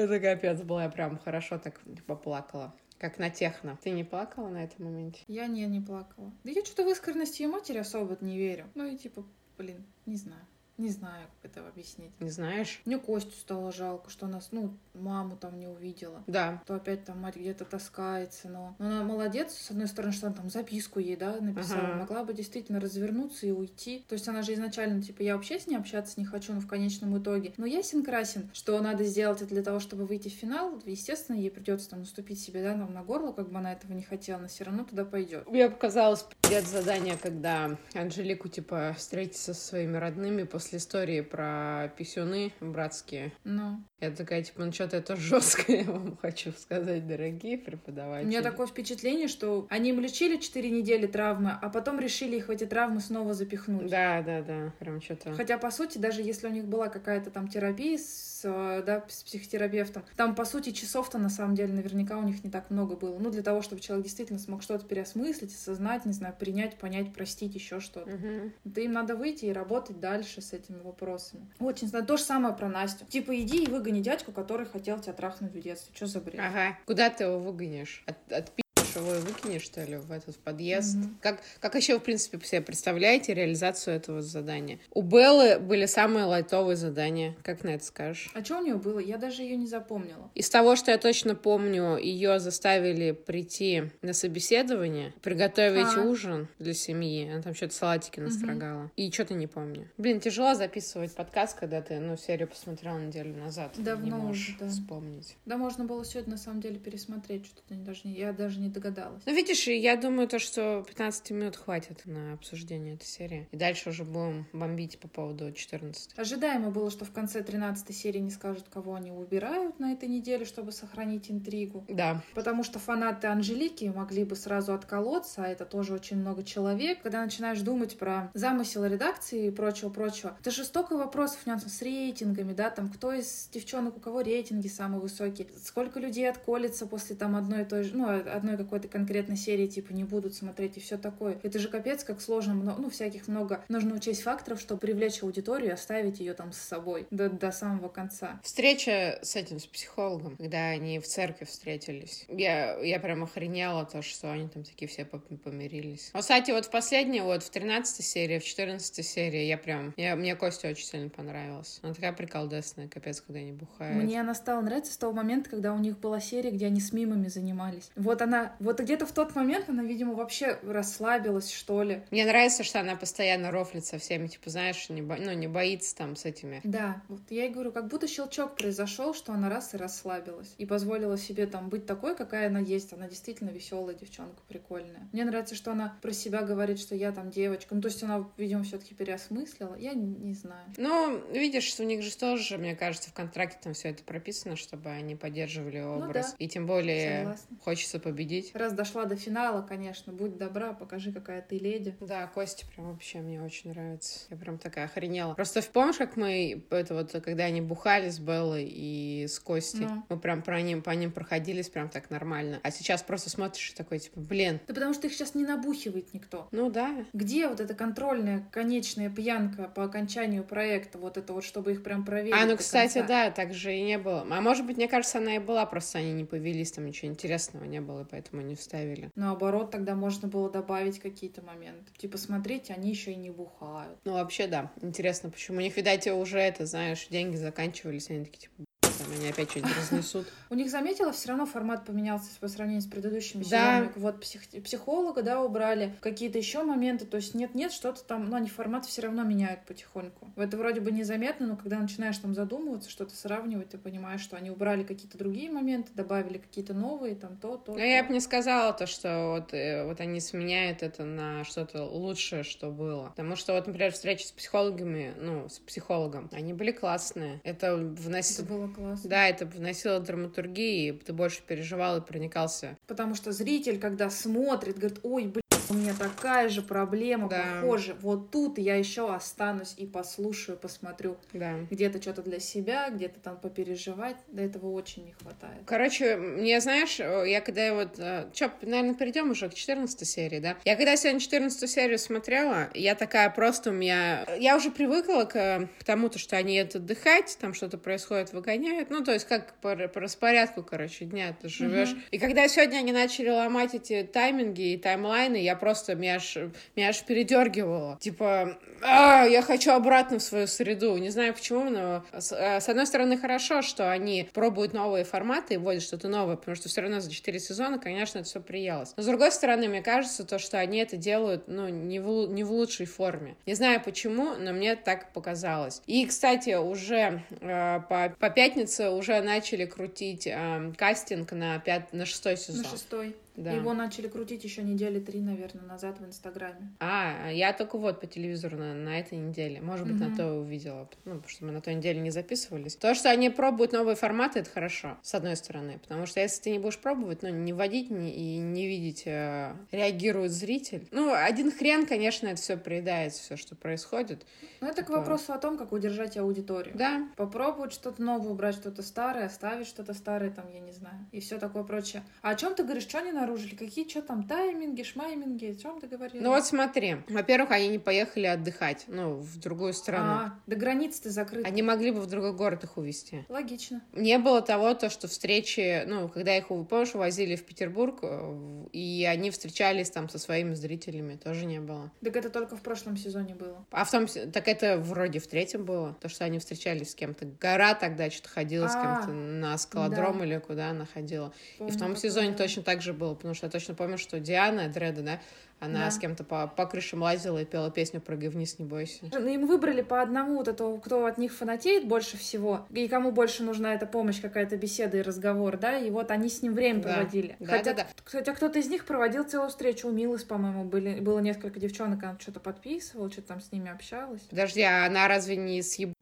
Это 0.00 0.18
капец 0.20 0.60
была, 0.62 0.84
я 0.84 0.90
прям 0.90 1.18
хорошо 1.18 1.58
так 1.58 1.78
типа 1.84 2.16
плакала. 2.16 2.72
Как 2.98 3.18
на 3.18 3.30
техно. 3.30 3.78
Ты 3.82 3.90
не 3.90 4.04
плакала 4.04 4.48
на 4.48 4.64
этом 4.64 4.84
моменте? 4.84 5.20
Я 5.26 5.46
не, 5.46 5.64
не 5.66 5.80
плакала. 5.80 6.32
Да 6.44 6.50
я 6.50 6.64
что-то 6.64 6.84
в 6.84 6.88
искренность 6.90 7.40
ее 7.40 7.48
матери 7.48 7.78
особо 7.78 8.16
не 8.20 8.36
верю. 8.38 8.66
Ну 8.74 8.86
и 8.86 8.96
типа, 8.96 9.24
блин, 9.56 9.84
не 10.06 10.16
знаю. 10.16 10.42
Не 10.80 10.88
знаю, 10.88 11.26
как 11.42 11.50
это 11.50 11.68
объяснить. 11.68 12.10
Не 12.20 12.30
знаешь? 12.30 12.80
Мне 12.86 12.98
Костю 12.98 13.32
стало 13.32 13.70
жалко, 13.70 14.08
что 14.08 14.26
нас, 14.26 14.48
ну, 14.50 14.74
маму 14.94 15.36
там 15.36 15.58
не 15.58 15.66
увидела. 15.66 16.24
Да. 16.26 16.62
То 16.66 16.74
опять 16.74 17.04
там 17.04 17.20
мать 17.20 17.36
где-то 17.36 17.66
таскается, 17.66 18.48
но... 18.48 18.74
но 18.78 18.86
она 18.86 19.02
молодец, 19.02 19.52
с 19.52 19.70
одной 19.70 19.88
стороны, 19.88 20.14
что 20.14 20.28
она 20.28 20.36
там 20.36 20.48
записку 20.48 20.98
ей, 20.98 21.16
да, 21.16 21.36
написала. 21.38 21.88
Ага. 21.88 21.96
Могла 21.96 22.24
бы 22.24 22.32
действительно 22.32 22.80
развернуться 22.80 23.46
и 23.46 23.50
уйти. 23.50 24.06
То 24.08 24.14
есть 24.14 24.26
она 24.26 24.40
же 24.40 24.54
изначально, 24.54 25.02
типа, 25.02 25.20
я 25.20 25.36
вообще 25.36 25.60
с 25.60 25.66
ней 25.66 25.76
общаться 25.76 26.18
не 26.18 26.24
хочу, 26.24 26.54
но 26.54 26.60
в 26.60 26.66
конечном 26.66 27.18
итоге. 27.18 27.52
Но 27.58 27.66
ясен 27.66 28.02
красен, 28.02 28.48
что 28.54 28.80
надо 28.80 29.04
сделать 29.04 29.46
для 29.46 29.62
того, 29.62 29.80
чтобы 29.80 30.06
выйти 30.06 30.28
в 30.28 30.32
финал. 30.32 30.80
Естественно, 30.86 31.36
ей 31.36 31.50
придется 31.50 31.90
там 31.90 32.00
наступить 32.00 32.40
себе, 32.40 32.62
да, 32.62 32.72
там 32.72 32.94
на 32.94 33.02
горло, 33.02 33.32
как 33.32 33.50
бы 33.50 33.58
она 33.58 33.72
этого 33.74 33.92
не 33.92 34.02
хотела, 34.02 34.38
но 34.38 34.48
все 34.48 34.64
равно 34.64 34.84
туда 34.84 35.04
пойдет. 35.04 35.46
Мне 35.46 35.68
показалось 35.68 36.24
пиздец 36.40 36.66
задание, 36.68 37.18
когда 37.18 37.76
Анжелику, 37.92 38.48
типа, 38.48 38.94
встретиться 38.96 39.52
со 39.52 39.60
своими 39.60 39.98
родными 39.98 40.44
после 40.44 40.69
истории 40.74 41.20
про 41.20 41.92
писюны 41.96 42.52
братские. 42.60 43.32
Но 43.44 43.80
Я 44.00 44.10
такая, 44.10 44.42
типа, 44.42 44.64
ну 44.64 44.72
что-то 44.72 44.96
это 44.96 45.14
жестко, 45.16 45.70
я 45.72 45.84
вам 45.84 46.16
хочу 46.16 46.52
сказать, 46.52 47.06
дорогие 47.06 47.58
у 47.58 47.60
преподаватели. 47.60 48.28
меня 48.28 48.42
такое 48.42 48.66
впечатление, 48.66 49.28
что 49.28 49.66
они 49.68 49.90
им 49.90 50.00
лечили 50.00 50.38
4 50.38 50.70
недели 50.70 51.06
травмы, 51.06 51.58
а 51.60 51.68
потом 51.68 52.00
решили 52.00 52.36
их 52.36 52.48
в 52.48 52.50
эти 52.50 52.64
травмы 52.64 53.00
снова 53.00 53.34
запихнуть. 53.34 53.90
Да, 53.90 54.22
да, 54.22 54.42
да, 54.42 54.72
прям 54.78 55.02
что-то... 55.02 55.34
Хотя, 55.34 55.58
по 55.58 55.70
сути, 55.70 55.98
даже 55.98 56.22
если 56.22 56.46
у 56.46 56.50
них 56.50 56.64
была 56.64 56.88
какая-то 56.88 57.30
там 57.30 57.48
терапия 57.48 57.98
с, 57.98 58.40
да, 58.42 59.04
с 59.08 59.22
психотерапевтом, 59.22 60.02
там, 60.16 60.34
по 60.34 60.44
сути, 60.46 60.70
часов-то 60.70 61.18
на 61.18 61.28
самом 61.28 61.54
деле 61.54 61.74
наверняка 61.74 62.16
у 62.16 62.22
них 62.22 62.42
не 62.42 62.50
так 62.50 62.70
много 62.70 62.96
было. 62.96 63.18
Ну, 63.18 63.30
для 63.30 63.42
того, 63.42 63.60
чтобы 63.60 63.82
человек 63.82 64.04
действительно 64.06 64.38
смог 64.38 64.62
что-то 64.62 64.86
переосмыслить, 64.86 65.54
осознать, 65.54 66.06
не 66.06 66.12
знаю, 66.12 66.34
принять, 66.38 66.76
понять, 66.76 67.12
простить, 67.12 67.54
еще 67.54 67.80
что-то. 67.80 68.10
Мгм. 68.10 68.52
Да 68.64 68.80
им 68.80 68.92
надо 68.92 69.14
выйти 69.14 69.44
и 69.46 69.52
работать 69.52 70.00
дальше 70.00 70.40
с 70.40 70.54
этими 70.54 70.80
вопросами. 70.80 71.46
Очень 71.58 71.88
знаю. 71.88 72.06
То 72.06 72.16
же 72.16 72.22
самое 72.22 72.54
про 72.54 72.68
Настю. 72.68 73.04
Типа, 73.06 73.38
иди 73.38 73.64
и 73.64 73.66
выгони 73.90 74.02
дядьку, 74.02 74.32
который 74.32 74.66
хотел 74.66 75.00
тебя 75.00 75.12
трахнуть 75.12 75.52
в 75.52 75.60
детстве. 75.60 75.92
Что 75.94 76.06
за 76.06 76.20
бред? 76.20 76.40
Ага. 76.40 76.78
Куда 76.86 77.10
ты 77.10 77.24
его 77.24 77.38
выгонишь? 77.38 78.04
От, 78.06 78.32
отпи***шь 78.32 78.69
и 78.96 79.20
выкинешь, 79.20 79.62
что 79.62 79.82
ли, 79.84 79.96
в 79.96 80.10
этот 80.10 80.36
подъезд? 80.38 80.96
Мгм. 80.96 81.18
Как, 81.20 81.40
как 81.60 81.74
еще, 81.74 81.98
в 81.98 82.02
принципе, 82.02 82.38
себе 82.46 82.60
представляете 82.60 83.34
реализацию 83.34 83.96
этого 83.96 84.22
задания? 84.22 84.78
У 84.92 85.02
Беллы 85.02 85.58
были 85.58 85.86
самые 85.86 86.24
лайтовые 86.24 86.76
задания. 86.76 87.36
Как 87.42 87.62
на 87.64 87.70
это 87.70 87.84
скажешь? 87.84 88.30
А 88.34 88.44
что 88.44 88.58
у 88.58 88.64
нее 88.64 88.74
было? 88.76 88.98
Я 88.98 89.16
даже 89.18 89.42
ее 89.42 89.56
не 89.56 89.66
запомнила. 89.66 90.30
Из 90.34 90.48
того, 90.50 90.76
что 90.76 90.90
я 90.90 90.98
точно 90.98 91.34
помню, 91.34 91.96
ее 91.96 92.40
заставили 92.40 93.12
прийти 93.12 93.84
на 94.02 94.12
собеседование, 94.12 95.12
приготовить 95.22 95.96
А. 95.96 96.00
ужин 96.02 96.48
для 96.58 96.74
семьи. 96.74 97.28
Она 97.30 97.42
там 97.42 97.54
что-то 97.54 97.74
салатики 97.74 98.20
настрогала. 98.20 98.90
И 98.96 99.10
что-то 99.10 99.34
не 99.34 99.46
помню. 99.46 99.88
Блин, 99.98 100.20
тяжело 100.20 100.54
записывать 100.54 101.14
подкаст, 101.14 101.58
когда 101.58 101.80
ты, 101.82 101.98
ну, 102.00 102.16
серию 102.16 102.48
посмотрел 102.48 102.98
неделю 102.98 103.36
назад. 103.36 103.76
не 103.76 103.84
Давно 103.84 104.16
можешь 104.18 104.48
уже, 104.50 104.58
да. 104.58 104.68
вспомнить. 104.68 105.36
Да, 105.46 105.56
можно 105.56 105.84
было 105.84 106.04
сегодня 106.04 106.32
на 106.32 106.36
самом 106.38 106.60
деле 106.60 106.78
пересмотреть, 106.78 107.46
что-то 107.46 107.74
не- 107.74 107.84
даже 107.84 108.00
не, 108.04 108.14
я 108.14 108.32
даже 108.32 108.58
не 108.60 108.70
догадалась. 108.80 109.22
Ну, 109.26 109.34
видишь, 109.34 109.66
я 109.66 109.96
думаю, 109.96 110.28
то, 110.28 110.38
что 110.38 110.84
15 110.86 111.30
минут 111.30 111.56
хватит 111.56 112.02
на 112.06 112.32
обсуждение 112.32 112.94
этой 112.94 113.06
серии. 113.06 113.48
И 113.52 113.56
дальше 113.56 113.90
уже 113.90 114.04
будем 114.04 114.46
бомбить 114.52 114.98
по 114.98 115.08
поводу 115.08 115.52
14. 115.52 116.18
Ожидаемо 116.18 116.70
было, 116.70 116.90
что 116.90 117.04
в 117.04 117.12
конце 117.12 117.42
13 117.42 117.94
серии 117.94 118.18
не 118.18 118.30
скажут, 118.30 118.66
кого 118.72 118.94
они 118.94 119.10
убирают 119.10 119.78
на 119.78 119.92
этой 119.92 120.08
неделе, 120.08 120.44
чтобы 120.44 120.72
сохранить 120.72 121.30
интригу. 121.30 121.84
Да. 121.88 122.22
Потому 122.34 122.64
что 122.64 122.78
фанаты 122.78 123.26
Анжелики 123.26 123.84
могли 123.94 124.24
бы 124.24 124.36
сразу 124.36 124.72
отколоться, 124.72 125.44
а 125.44 125.48
это 125.48 125.64
тоже 125.64 125.94
очень 125.94 126.16
много 126.16 126.42
человек. 126.42 127.02
Когда 127.02 127.22
начинаешь 127.22 127.60
думать 127.60 127.98
про 127.98 128.30
замысел 128.34 128.84
редакции 128.84 129.46
и 129.46 129.50
прочего-прочего, 129.50 130.36
это 130.40 130.50
же 130.50 130.64
столько 130.64 130.96
вопросов 130.96 131.46
нюансов 131.46 131.70
с 131.70 131.82
рейтингами, 131.82 132.52
да, 132.52 132.70
там, 132.70 132.90
кто 132.90 133.12
из 133.12 133.48
девчонок, 133.52 133.96
у 133.96 134.00
кого 134.00 134.20
рейтинги 134.22 134.68
самые 134.68 135.00
высокие, 135.00 135.46
сколько 135.62 136.00
людей 136.00 136.28
отколется 136.28 136.86
после 136.86 137.16
там 137.16 137.36
одной 137.36 137.62
и 137.62 137.64
той 137.64 137.82
же, 137.84 137.96
ну, 137.96 138.08
одной 138.08 138.56
какой-то 138.70 138.86
конкретной 138.86 139.36
серии, 139.36 139.66
типа, 139.66 139.92
не 139.92 140.04
будут 140.04 140.34
смотреть 140.34 140.76
и 140.76 140.80
все 140.80 140.96
такое. 140.96 141.40
Это 141.42 141.58
же 141.58 141.68
капец, 141.68 142.04
как 142.04 142.20
сложно, 142.20 142.54
мно- 142.54 142.76
ну, 142.78 142.88
всяких 142.88 143.26
много. 143.26 143.64
Нужно 143.68 143.96
учесть 143.96 144.22
факторов, 144.22 144.60
чтобы 144.60 144.80
привлечь 144.80 145.24
аудиторию 145.24 145.70
и 145.70 145.72
оставить 145.72 146.20
ее 146.20 146.34
там 146.34 146.52
с 146.52 146.58
собой 146.58 147.08
до, 147.10 147.28
до 147.28 147.50
самого 147.50 147.88
конца. 147.88 148.40
Встреча 148.44 149.18
с 149.22 149.34
этим, 149.34 149.58
с 149.58 149.66
психологом, 149.66 150.36
когда 150.36 150.68
они 150.68 151.00
в 151.00 151.06
церкви 151.06 151.46
встретились. 151.46 152.26
Я, 152.28 152.78
я 152.78 153.00
прям 153.00 153.24
охренела 153.24 153.84
то, 153.84 154.02
что 154.02 154.30
они 154.32 154.48
там 154.48 154.62
такие 154.62 154.86
все 154.86 155.04
помирились. 155.04 156.10
Но, 156.14 156.20
кстати, 156.20 156.52
вот 156.52 156.66
в 156.66 156.70
последней, 156.70 157.22
вот 157.22 157.42
в 157.42 157.50
13 157.50 158.04
серии, 158.04 158.38
в 158.38 158.44
14 158.44 159.04
серии 159.04 159.46
я 159.46 159.58
прям... 159.58 159.92
Я, 159.96 160.14
мне 160.14 160.36
Костя 160.36 160.68
очень 160.68 160.86
сильно 160.86 161.08
понравилась. 161.10 161.80
Она 161.82 161.92
такая 161.92 162.12
приколдесная, 162.12 162.86
капец, 162.86 163.20
когда 163.20 163.40
они 163.40 163.50
бухают. 163.50 163.96
Мне 163.96 164.20
она 164.20 164.34
стала 164.34 164.60
нравиться 164.60 164.92
с 164.92 164.96
того 164.96 165.12
момента, 165.12 165.50
когда 165.50 165.74
у 165.74 165.78
них 165.78 165.98
была 165.98 166.20
серия, 166.20 166.52
где 166.52 166.66
они 166.66 166.80
с 166.80 166.92
мимами 166.92 167.26
занимались. 167.26 167.90
Вот 167.96 168.22
она, 168.22 168.54
вот 168.60 168.80
где-то 168.80 169.06
в 169.06 169.12
тот 169.12 169.34
момент 169.34 169.68
она, 169.68 169.82
видимо, 169.82 170.14
вообще 170.14 170.58
расслабилась, 170.62 171.50
что 171.50 171.82
ли. 171.82 172.02
Мне 172.10 172.24
нравится, 172.24 172.62
что 172.62 172.80
она 172.80 172.94
постоянно 172.94 173.50
рофлит 173.50 173.84
со 173.84 173.98
всеми, 173.98 174.28
типа, 174.28 174.50
знаешь, 174.50 174.88
не, 174.90 175.02
бо... 175.02 175.16
ну, 175.16 175.32
не 175.32 175.48
боится 175.48 175.96
там 175.96 176.14
с 176.14 176.24
этими. 176.26 176.60
Да, 176.62 177.02
вот 177.08 177.22
я 177.30 177.46
и 177.46 177.48
говорю, 177.48 177.72
как 177.72 177.88
будто 177.88 178.06
щелчок 178.06 178.56
произошел, 178.56 179.14
что 179.14 179.32
она 179.32 179.48
раз 179.48 179.74
и 179.74 179.78
расслабилась. 179.78 180.54
И 180.58 180.66
позволила 180.66 181.16
себе 181.16 181.46
там 181.46 181.70
быть 181.70 181.86
такой, 181.86 182.14
какая 182.14 182.48
она 182.48 182.60
есть. 182.60 182.92
Она 182.92 183.08
действительно 183.08 183.50
веселая 183.50 183.94
девчонка, 183.94 184.42
прикольная. 184.46 185.08
Мне 185.12 185.24
нравится, 185.24 185.54
что 185.54 185.72
она 185.72 185.96
про 186.02 186.12
себя 186.12 186.42
говорит, 186.42 186.78
что 186.78 186.94
я 186.94 187.12
там 187.12 187.30
девочка. 187.30 187.74
Ну, 187.74 187.80
то 187.80 187.88
есть 187.88 188.02
она, 188.02 188.28
видимо, 188.36 188.62
все-таки 188.62 188.94
переосмыслила. 188.94 189.74
Я 189.76 189.94
не, 189.94 190.06
не 190.06 190.34
знаю. 190.34 190.66
Ну, 190.76 191.22
видишь, 191.32 191.74
у 191.80 191.84
них 191.84 192.02
же 192.02 192.16
тоже, 192.16 192.58
мне 192.58 192.76
кажется, 192.76 193.08
в 193.08 193.14
контракте 193.14 193.58
там 193.62 193.72
все 193.72 193.88
это 193.88 194.04
прописано, 194.04 194.56
чтобы 194.56 194.90
они 194.90 195.16
поддерживали 195.16 195.80
образ. 195.80 196.32
Ну, 196.32 196.36
да. 196.38 196.44
И 196.44 196.48
тем 196.48 196.66
более 196.66 197.20
Согласна. 197.20 197.56
хочется 197.64 197.98
победить. 198.00 198.49
Раз 198.54 198.72
дошла 198.72 199.04
до 199.04 199.16
финала, 199.16 199.62
конечно, 199.62 200.12
будь 200.12 200.36
добра, 200.36 200.72
покажи, 200.72 201.12
какая 201.12 201.42
ты 201.42 201.58
леди. 201.58 201.94
Да, 202.00 202.26
Костя 202.26 202.66
прям 202.74 202.92
вообще 202.92 203.18
мне 203.18 203.42
очень 203.42 203.70
нравится. 203.70 204.20
Я 204.30 204.36
прям 204.36 204.58
такая 204.58 204.86
охренела. 204.86 205.34
Просто 205.34 205.62
помнишь, 205.62 205.96
как 205.96 206.16
мы, 206.16 206.62
это 206.70 206.94
вот, 206.94 207.12
когда 207.24 207.44
они 207.44 207.60
бухали 207.60 208.08
с 208.10 208.18
Беллой 208.18 208.64
и 208.70 209.26
с 209.28 209.38
Костей, 209.38 209.86
Ну. 209.86 210.04
мы 210.08 210.18
прям 210.18 210.42
про 210.42 210.60
ним, 210.62 210.82
по 210.82 210.90
ним 210.90 211.12
проходились 211.12 211.68
прям 211.68 211.88
так 211.88 212.10
нормально. 212.10 212.60
А 212.62 212.70
сейчас 212.70 213.02
просто 213.02 213.30
смотришь 213.30 213.70
и 213.70 213.74
такой, 213.74 213.98
типа, 213.98 214.20
блин, 214.20 214.60
Да 214.66 214.74
потому 214.74 214.94
что 214.94 215.06
их 215.06 215.12
сейчас 215.14 215.34
не 215.34 215.44
набухивает 215.44 216.12
никто. 216.14 216.48
ну 216.50 216.70
да, 216.70 217.04
Где 217.12 217.48
вот 217.48 217.60
эта 217.60 217.74
контрольная, 217.74 218.46
конечная 218.50 219.10
пьянка 219.10 219.64
по 219.74 219.84
окончанию 219.84 220.44
проекта, 220.44 220.98
вот 220.98 221.16
это 221.16 221.32
вот, 221.32 221.44
чтобы 221.44 221.72
их 221.72 221.82
прям 221.82 222.04
проверить 222.04 222.34
А, 222.40 222.46
ну, 222.46 222.56
кстати, 222.56 222.94
конца? 222.98 223.08
да, 223.08 223.30
так 223.30 223.54
же 223.54 223.74
и 223.74 223.82
не 223.82 223.98
было. 223.98 224.26
А 224.30 224.40
может 224.40 224.66
быть, 224.66 224.76
мне 224.76 224.88
кажется, 224.88 225.18
она 225.18 225.36
и 225.36 225.38
была, 225.38 225.64
просто 225.66 225.98
они 225.98 226.12
не 226.12 226.24
повелись, 226.24 226.72
там 226.72 226.86
ничего 226.86 227.10
интересного 227.10 227.64
не 227.64 227.80
было, 227.80 228.06
поэтому 228.10 228.39
не 228.42 228.54
вставили. 228.54 229.10
Наоборот, 229.14 229.70
тогда 229.70 229.94
можно 229.94 230.28
было 230.28 230.50
добавить 230.50 230.98
какие-то 230.98 231.42
моменты. 231.42 231.92
Типа, 231.96 232.18
смотрите, 232.18 232.74
они 232.74 232.90
еще 232.90 233.12
и 233.12 233.16
не 233.16 233.30
бухают. 233.30 233.98
Ну, 234.04 234.12
вообще, 234.12 234.46
да. 234.46 234.72
Интересно, 234.82 235.30
почему. 235.30 235.58
У 235.58 235.60
них, 235.60 235.76
видать, 235.76 236.06
уже 236.06 236.38
это, 236.38 236.66
знаешь, 236.66 237.06
деньги 237.08 237.36
заканчивались, 237.36 238.10
они 238.10 238.24
такие, 238.24 238.40
типа, 238.40 238.54
«Б***ь, 238.58 238.69
там, 239.00 239.12
они 239.16 239.28
опять 239.28 239.50
что-нибудь 239.50 239.76
разнесут. 239.76 240.26
У 240.50 240.54
них, 240.54 240.70
заметила, 240.70 241.12
все 241.12 241.28
равно 241.28 241.46
формат 241.46 241.84
поменялся 241.86 242.28
по 242.40 242.48
сравнению 242.48 242.82
с 242.82 242.86
предыдущими 242.86 243.44
Да. 243.44 243.90
Вот 243.96 244.22
псих- 244.22 244.62
психолога, 244.62 245.22
да, 245.22 245.42
убрали, 245.42 245.94
какие-то 246.00 246.38
еще 246.38 246.62
моменты, 246.62 247.06
то 247.06 247.16
есть 247.16 247.34
нет-нет, 247.34 247.72
что-то 247.72 248.02
там, 248.04 248.28
но 248.28 248.36
они 248.36 248.48
формат 248.48 248.86
все 248.86 249.02
равно 249.02 249.22
меняют 249.22 249.64
потихоньку. 249.66 250.30
Это 250.36 250.56
вроде 250.56 250.80
бы 250.80 250.90
незаметно, 250.92 251.46
но 251.46 251.56
когда 251.56 251.78
начинаешь 251.78 252.18
там 252.18 252.34
задумываться, 252.34 252.90
что-то 252.90 253.14
сравнивать, 253.14 253.70
ты 253.70 253.78
понимаешь, 253.78 254.20
что 254.20 254.36
они 254.36 254.50
убрали 254.50 254.84
какие-то 254.84 255.16
другие 255.18 255.50
моменты, 255.50 255.90
добавили 255.94 256.38
какие-то 256.38 256.74
новые, 256.74 257.14
там 257.14 257.36
то, 257.36 257.56
то. 257.56 257.72
Ну, 257.72 257.78
то. 257.78 257.84
я 257.84 258.04
бы 258.04 258.12
не 258.12 258.20
сказала 258.20 258.72
то, 258.72 258.86
что 258.86 259.36
вот, 259.38 259.54
э, 259.54 259.86
вот 259.86 260.00
они 260.00 260.20
сменяют 260.20 260.82
это 260.82 261.04
на 261.04 261.44
что-то 261.44 261.84
лучшее, 261.84 262.42
что 262.42 262.70
было. 262.70 263.08
Потому 263.10 263.36
что 263.36 263.52
вот, 263.52 263.66
например, 263.66 263.92
встречи 263.92 264.24
с 264.24 264.32
психологами, 264.32 265.14
ну, 265.20 265.48
с 265.48 265.58
психологом, 265.58 266.28
они 266.32 266.52
были 266.52 266.72
классные. 266.72 267.40
Это 267.44 267.60
Это 267.60 267.76
вносило... 267.76 268.46
было 268.46 268.68
классно. 268.68 268.89
Да, 269.04 269.28
это 269.28 269.46
вносило 269.46 270.00
драматургии, 270.00 270.88
и 270.88 270.92
ты 270.92 271.12
больше 271.12 271.42
переживал 271.46 271.98
и 271.98 272.00
проникался. 272.00 272.76
Потому 272.86 273.14
что 273.14 273.32
зритель, 273.32 273.78
когда 273.78 274.10
смотрит, 274.10 274.78
говорит, 274.78 275.00
ой, 275.02 275.24
блин, 275.24 275.42
у 275.70 275.74
меня 275.74 275.94
такая 275.94 276.48
же 276.48 276.62
проблема, 276.62 277.28
Да. 277.28 277.60
похоже. 277.60 277.96
Вот 278.00 278.30
тут 278.30 278.58
я 278.58 278.74
еще 278.74 279.14
останусь 279.14 279.74
и 279.76 279.86
послушаю, 279.86 280.58
посмотрю. 280.58 281.16
Да. 281.32 281.54
Где-то 281.70 282.02
что-то 282.02 282.22
для 282.22 282.40
себя, 282.40 282.90
где-то 282.90 283.20
там 283.20 283.36
попереживать. 283.36 284.16
До 284.28 284.42
этого 284.42 284.72
очень 284.72 285.04
не 285.06 285.12
хватает. 285.12 285.62
Короче, 285.66 286.16
мне, 286.16 286.60
знаешь, 286.60 286.98
э, 286.98 287.24
я 287.28 287.40
когда 287.40 287.72
вот... 287.74 287.96
Че, 288.32 288.50
наверное, 288.62 288.94
перейдем 288.94 289.30
уже 289.30 289.48
к 289.48 289.54
14 289.54 290.06
серии, 290.08 290.40
да? 290.40 290.56
Я 290.64 290.76
когда 290.76 290.96
сегодня 290.96 291.20
14 291.20 291.70
серию 291.70 291.98
смотрела, 291.98 292.68
я 292.74 292.94
такая 292.96 293.30
просто 293.30 293.70
у 293.70 293.72
меня... 293.72 294.26
Я 294.38 294.56
уже 294.56 294.70
привыкла 294.70 295.24
к, 295.24 295.68
к 295.78 295.84
тому, 295.84 296.08
то, 296.08 296.18
что 296.18 296.36
они 296.36 296.56
едут 296.56 296.76
отдыхать, 296.76 297.36
там 297.40 297.54
что-то 297.54 297.78
происходит, 297.78 298.32
выгоняют. 298.32 298.90
Ну, 298.90 299.04
то 299.04 299.12
есть 299.12 299.26
как 299.28 299.54
по, 299.60 299.76
по 299.76 300.00
распорядку, 300.00 300.64
короче, 300.64 301.04
дня 301.04 301.36
ты 301.40 301.48
живешь. 301.48 301.94
И 302.10 302.18
когда 302.18 302.48
сегодня 302.48 302.78
они 302.78 302.92
начали 302.92 303.28
ломать 303.28 303.74
эти 303.74 304.02
тайминги 304.02 304.72
и 304.72 304.76
таймлайны, 304.76 305.36
я 305.36 305.59
просто... 305.60 305.94
Меня 305.94 306.16
аж, 306.16 306.36
меня 306.76 306.88
аж 306.88 307.02
передергивало. 307.02 307.98
Типа, 308.00 308.58
«А, 308.82 309.24
я 309.24 309.42
хочу 309.42 309.72
обратно 309.72 310.18
в 310.18 310.22
свою 310.22 310.46
среду. 310.46 310.96
Не 310.96 311.10
знаю 311.10 311.34
почему, 311.34 311.68
но 311.68 312.04
с, 312.16 312.32
э, 312.32 312.60
с 312.60 312.68
одной 312.68 312.86
стороны 312.86 313.18
хорошо, 313.18 313.62
что 313.62 313.90
они 313.90 314.28
пробуют 314.32 314.72
новые 314.72 315.04
форматы 315.04 315.54
и 315.54 315.56
вводят 315.56 315.82
что-то 315.82 316.08
новое, 316.08 316.36
потому 316.36 316.56
что 316.56 316.68
все 316.68 316.80
равно 316.80 317.00
за 317.00 317.10
4 317.10 317.38
сезона, 317.38 317.78
конечно, 317.78 318.18
это 318.18 318.28
все 318.28 318.40
приелось. 318.40 318.94
Но 318.96 319.02
с 319.02 319.06
другой 319.06 319.32
стороны, 319.32 319.68
мне 319.68 319.82
кажется, 319.82 320.24
то, 320.24 320.38
что 320.38 320.58
они 320.58 320.78
это 320.78 320.96
делают, 320.96 321.44
ну, 321.46 321.68
не 321.68 322.00
в, 322.00 322.30
не 322.30 322.44
в 322.44 322.50
лучшей 322.50 322.86
форме. 322.86 323.36
Не 323.46 323.54
знаю 323.54 323.80
почему, 323.84 324.34
но 324.36 324.52
мне 324.52 324.76
так 324.76 325.12
показалось. 325.12 325.82
И, 325.86 326.06
кстати, 326.06 326.56
уже 326.56 327.22
э, 327.40 327.80
по, 327.88 328.14
по 328.18 328.30
пятнице 328.30 328.90
уже 328.90 329.20
начали 329.20 329.66
крутить 329.66 330.26
э, 330.26 330.72
кастинг 330.76 331.32
на, 331.32 331.58
пят, 331.58 331.92
на 331.92 332.06
шестой 332.06 332.36
сезон. 332.36 332.62
На 332.62 332.68
шестой. 332.70 333.16
Да. 333.36 333.52
Его 333.52 333.72
начали 333.72 334.08
крутить 334.08 334.44
еще 334.44 334.62
недели 334.62 334.98
три, 335.00 335.20
наверное, 335.20 335.64
назад 335.64 335.98
в 336.00 336.04
Инстаграме. 336.06 336.72
А, 336.80 337.30
я 337.30 337.52
только 337.52 337.78
вот 337.78 338.00
по 338.00 338.06
телевизору 338.06 338.56
на, 338.58 338.74
на 338.74 338.98
этой 338.98 339.18
неделе. 339.18 339.60
Может 339.60 339.86
быть, 339.86 339.98
на 339.98 340.08
Мгм. 340.08 340.16
то 340.16 340.32
увидела. 340.34 340.88
Ну, 341.04 341.12
потому 341.14 341.28
что 341.28 341.44
мы 341.44 341.52
на 341.52 341.60
той 341.60 341.74
неделе 341.74 342.00
не 342.00 342.10
записывались. 342.10 342.76
То, 342.76 342.94
что 342.94 343.10
они 343.10 343.30
пробуют 343.30 343.72
новые 343.72 343.96
форматы, 343.96 344.40
это 344.40 344.50
хорошо, 344.50 344.98
с 345.02 345.14
одной 345.14 345.36
стороны. 345.36 345.78
Потому 345.80 346.06
что 346.06 346.20
если 346.20 346.42
ты 346.42 346.50
не 346.50 346.58
будешь 346.58 346.78
пробовать, 346.78 347.22
ну, 347.22 347.28
не 347.30 347.52
вводить 347.52 347.90
не- 347.90 348.12
и 348.14 348.38
не 348.38 348.66
видеть, 348.66 349.04
э, 349.06 349.54
реагирует 349.70 350.32
зритель. 350.32 350.86
Ну, 350.90 351.12
один 351.14 351.50
хрен, 351.52 351.86
конечно, 351.86 352.26
это 352.26 352.40
все 352.40 352.56
приедает, 352.56 353.12
все, 353.12 353.36
что 353.36 353.54
происходит. 353.56 354.26
Но 354.60 354.68
это 354.68 354.82
к 354.82 354.86
Типа- 354.88 354.98
вопросу 354.98 355.32
о 355.32 355.38
том, 355.38 355.56
как 355.56 355.72
удержать 355.72 356.16
аудиторию. 356.16 356.74
Да, 356.76 357.08
Попробовать 357.16 357.72
что-то 357.72 358.02
новое, 358.02 358.30
убрать 358.32 358.54
что-то 358.54 358.82
старое, 358.82 359.26
оставить 359.26 359.66
что-то 359.66 359.94
старое, 359.94 360.30
там, 360.30 360.44
я 360.52 360.60
не 360.60 360.72
знаю, 360.72 361.06
и 361.12 361.20
все 361.20 361.38
такое 361.38 361.62
прочее. 361.62 362.02
А 362.22 362.30
о 362.30 362.34
чем 362.34 362.54
ты 362.54 362.62
говоришь, 362.64 362.82
что 362.84 362.98
они 362.98 363.12
наружили? 363.20 363.54
Какие, 363.54 363.88
что 363.88 364.02
там, 364.02 364.26
тайминги, 364.26 364.82
шмайминги, 364.82 365.46
о 365.46 365.54
чем 365.54 365.80
ты 365.80 365.86
говорила? 365.86 366.22
ну 366.22 366.30
вот 366.30 366.44
смотри. 366.46 366.96
Во-первых, 367.08 367.50
они 367.50 367.68
не 367.68 367.78
поехали 367.78 368.26
отдыхать, 368.26 368.84
ну, 368.88 369.14
в 369.16 369.38
другую 369.38 369.72
страну. 369.72 370.12
А, 370.12 370.34
до 370.46 370.56
границы-то 370.56 371.10
закрыты. 371.10 371.46
Они 371.48 371.62
могли 371.62 371.90
бы 371.90 372.00
в 372.00 372.06
другой 372.06 372.32
город 372.32 372.64
их 372.64 372.76
увезти. 372.76 373.24
Логично. 373.28 373.82
Не 373.92 374.18
было 374.18 374.40
того, 374.42 374.74
то, 374.74 374.90
что 374.90 375.08
встречи, 375.08 375.84
ну, 375.86 376.08
когда 376.08 376.36
их, 376.36 376.48
помнишь, 376.48 376.94
увозили 376.94 377.36
в 377.36 377.44
Петербург, 377.44 377.98
э, 378.02 378.66
и 378.72 379.06
они 379.08 379.30
встречались 379.30 379.90
там 379.90 380.08
со 380.08 380.18
своими 380.18 380.54
зрителями, 380.54 381.16
тоже 381.16 381.46
не 381.46 381.60
было. 381.60 381.90
Так 382.02 382.16
это 382.16 382.30
только 382.30 382.56
в 382.56 382.62
прошлом 382.62 382.96
сезоне 382.96 383.34
было. 383.34 383.64
А 383.70 383.84
в 383.84 383.90
том, 383.90 384.08
с- 384.08 384.26
так 384.32 384.48
это 384.48 384.78
вроде 384.78 385.18
в 385.18 385.26
третьем 385.26 385.64
было, 385.64 385.96
то, 386.00 386.08
что 386.08 386.24
они 386.24 386.38
встречались 386.38 386.90
с 386.90 386.94
кем-то. 386.94 387.26
Гора 387.40 387.74
тогда 387.74 388.10
что-то 388.10 388.28
ходила 388.30 388.68
с 388.68 388.74
А, 388.74 388.82
кем-то 389.02 389.12
на 389.12 389.58
скалодром 389.58 390.18
да. 390.18 390.24
или 390.24 390.38
куда 390.38 390.70
она 390.70 390.86
ходила. 390.86 391.32
и 391.54 391.58
Помню 391.58 391.72
в 391.72 391.78
том 391.78 391.96
сезоне 391.96 392.32
точно 392.34 392.62
так 392.62 392.80
же 392.82 392.92
было, 392.92 393.09
потому 393.14 393.34
что 393.34 393.46
я 393.46 393.50
точно 393.50 393.74
помню, 393.74 393.98
что 393.98 394.18
Диана 394.20 394.68
Дреда, 394.68 395.02
да, 395.02 395.20
она 395.58 395.84
Да. 395.84 395.90
с 395.90 395.98
кем-то 395.98 396.24
по, 396.24 396.46
по 396.46 396.64
крышам 396.64 397.02
лазила 397.02 397.36
и 397.38 397.44
пела 397.44 397.70
песню 397.70 398.00
«Прыгай 398.00 398.28
вниз, 398.30 398.58
не 398.58 398.64
бойся». 398.64 399.04
Ну, 399.12 399.26
Им 399.28 399.46
выбрали 399.46 399.82
по 399.82 400.00
одному 400.00 400.36
вот 400.36 400.48
этого, 400.48 400.78
кто 400.80 401.04
от 401.04 401.18
них 401.18 401.34
фанатеет 401.34 401.86
больше 401.86 402.16
всего, 402.16 402.66
и 402.70 402.88
кому 402.88 403.12
больше 403.12 403.42
нужна 403.42 403.74
эта 403.74 403.84
помощь, 403.86 404.20
какая-то 404.22 404.56
беседа 404.56 404.96
и 404.96 405.02
разговор, 405.02 405.58
да, 405.58 405.76
и 405.78 405.90
вот 405.90 406.10
они 406.10 406.30
с 406.30 406.40
ним 406.40 406.54
время 406.54 406.80
Да. 406.82 406.94
проводили. 406.94 407.36
Да, 407.40 407.46
хотя, 407.58 407.74
да, 407.74 407.82
да. 407.82 407.86
хотя 408.06 408.32
кто-то 408.34 408.58
из 408.58 408.68
них 408.68 408.86
проводил 408.86 409.24
целую 409.24 409.50
встречу, 409.50 409.88
у 409.88 409.92
Милы, 409.92 410.18
по-моему, 410.18 410.64
были, 410.64 411.00
было 411.00 411.18
несколько 411.18 411.60
девчонок, 411.60 412.02
она 412.04 412.16
что-то 412.18 412.40
подписывала, 412.40 413.10
что-то 413.10 413.28
там 413.28 413.40
с 413.42 413.52
ними 413.52 413.70
общалась. 413.70 414.22
Подожди, 414.30 414.62
а 414.62 414.86
она 414.86 415.08
разве 415.08 415.36
не 415.36 415.60
съеб... 415.62 415.92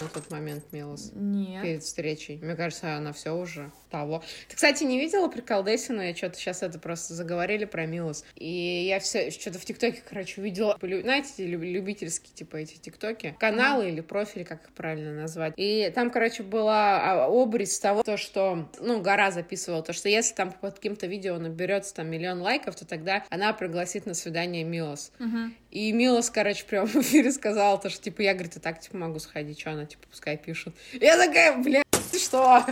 на 0.00 0.08
тот 0.08 0.30
момент 0.30 0.64
Мелос? 0.72 1.10
Нет. 1.14 1.62
перед 1.62 1.82
встречей. 1.82 2.38
Мне 2.42 2.54
кажется, 2.54 2.96
она 2.96 3.12
все 3.12 3.34
уже 3.34 3.70
того. 3.90 4.22
Ты, 4.48 4.56
кстати, 4.56 4.84
не 4.84 4.98
видела 4.98 5.28
прикол 5.28 5.62
Дэйсона? 5.62 6.08
Я 6.08 6.16
что-то 6.16 6.36
сейчас 6.36 6.62
это 6.62 6.78
просто 6.78 7.14
заговорили 7.14 7.64
про 7.64 7.86
Милос. 7.86 8.24
И 8.34 8.86
я 8.88 8.98
все 9.00 9.30
что-то 9.30 9.58
в 9.58 9.64
ТикТоке, 9.64 10.02
короче, 10.08 10.40
увидела. 10.40 10.76
Знаете, 10.80 11.46
любительские, 11.46 12.34
типа, 12.34 12.56
эти 12.56 12.76
ТикТоки? 12.76 13.36
Каналы 13.38 13.88
или 13.88 14.00
профили, 14.00 14.42
как 14.42 14.64
их 14.64 14.72
правильно 14.72 15.12
назвать. 15.12 15.54
И 15.56 15.90
там, 15.94 16.10
короче, 16.10 16.42
была 16.42 17.26
а, 17.26 17.26
обрез 17.26 17.78
того, 17.78 18.02
то, 18.02 18.16
что, 18.16 18.68
ну, 18.80 19.00
Гора 19.00 19.30
записывала, 19.30 19.82
то, 19.82 19.92
что 19.92 20.08
если 20.08 20.34
там 20.34 20.52
под 20.52 20.74
каким-то 20.74 21.06
видео 21.06 21.38
наберется 21.38 21.94
там 21.94 22.08
миллион 22.08 22.42
лайков, 22.42 22.74
то 22.76 22.86
тогда 22.86 23.24
она 23.30 23.52
пригласит 23.52 24.06
на 24.06 24.14
свидание 24.14 24.64
Милос. 24.64 25.12
Мгм. 25.18 25.54
И 25.74 25.90
Милос, 25.90 26.30
короче, 26.30 26.64
прям 26.64 26.86
в 26.86 26.94
эфире 26.96 27.32
сказала 27.32 27.76
то, 27.78 27.90
что, 27.90 28.00
типа, 28.00 28.22
я, 28.22 28.32
говорит, 28.32 28.56
и 28.56 28.60
так, 28.60 28.80
типа, 28.80 28.96
могу 28.96 29.18
сходить, 29.18 29.60
что 29.60 29.72
она, 29.72 29.84
типа, 29.84 30.04
пускай 30.08 30.38
пишет. 30.38 30.72
Я 30.92 31.18
такая, 31.18 31.58
бля, 31.58 31.82
что? 32.16 32.64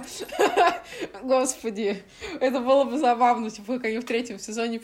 Господи, 1.23 2.01
это 2.41 2.61
было 2.61 2.85
бы 2.85 2.99
забавно, 2.99 3.51
типа, 3.51 3.75
как 3.75 3.87
они 3.87 3.99
в 3.99 4.05
третьем 4.05 4.39
сезоне. 4.39 4.81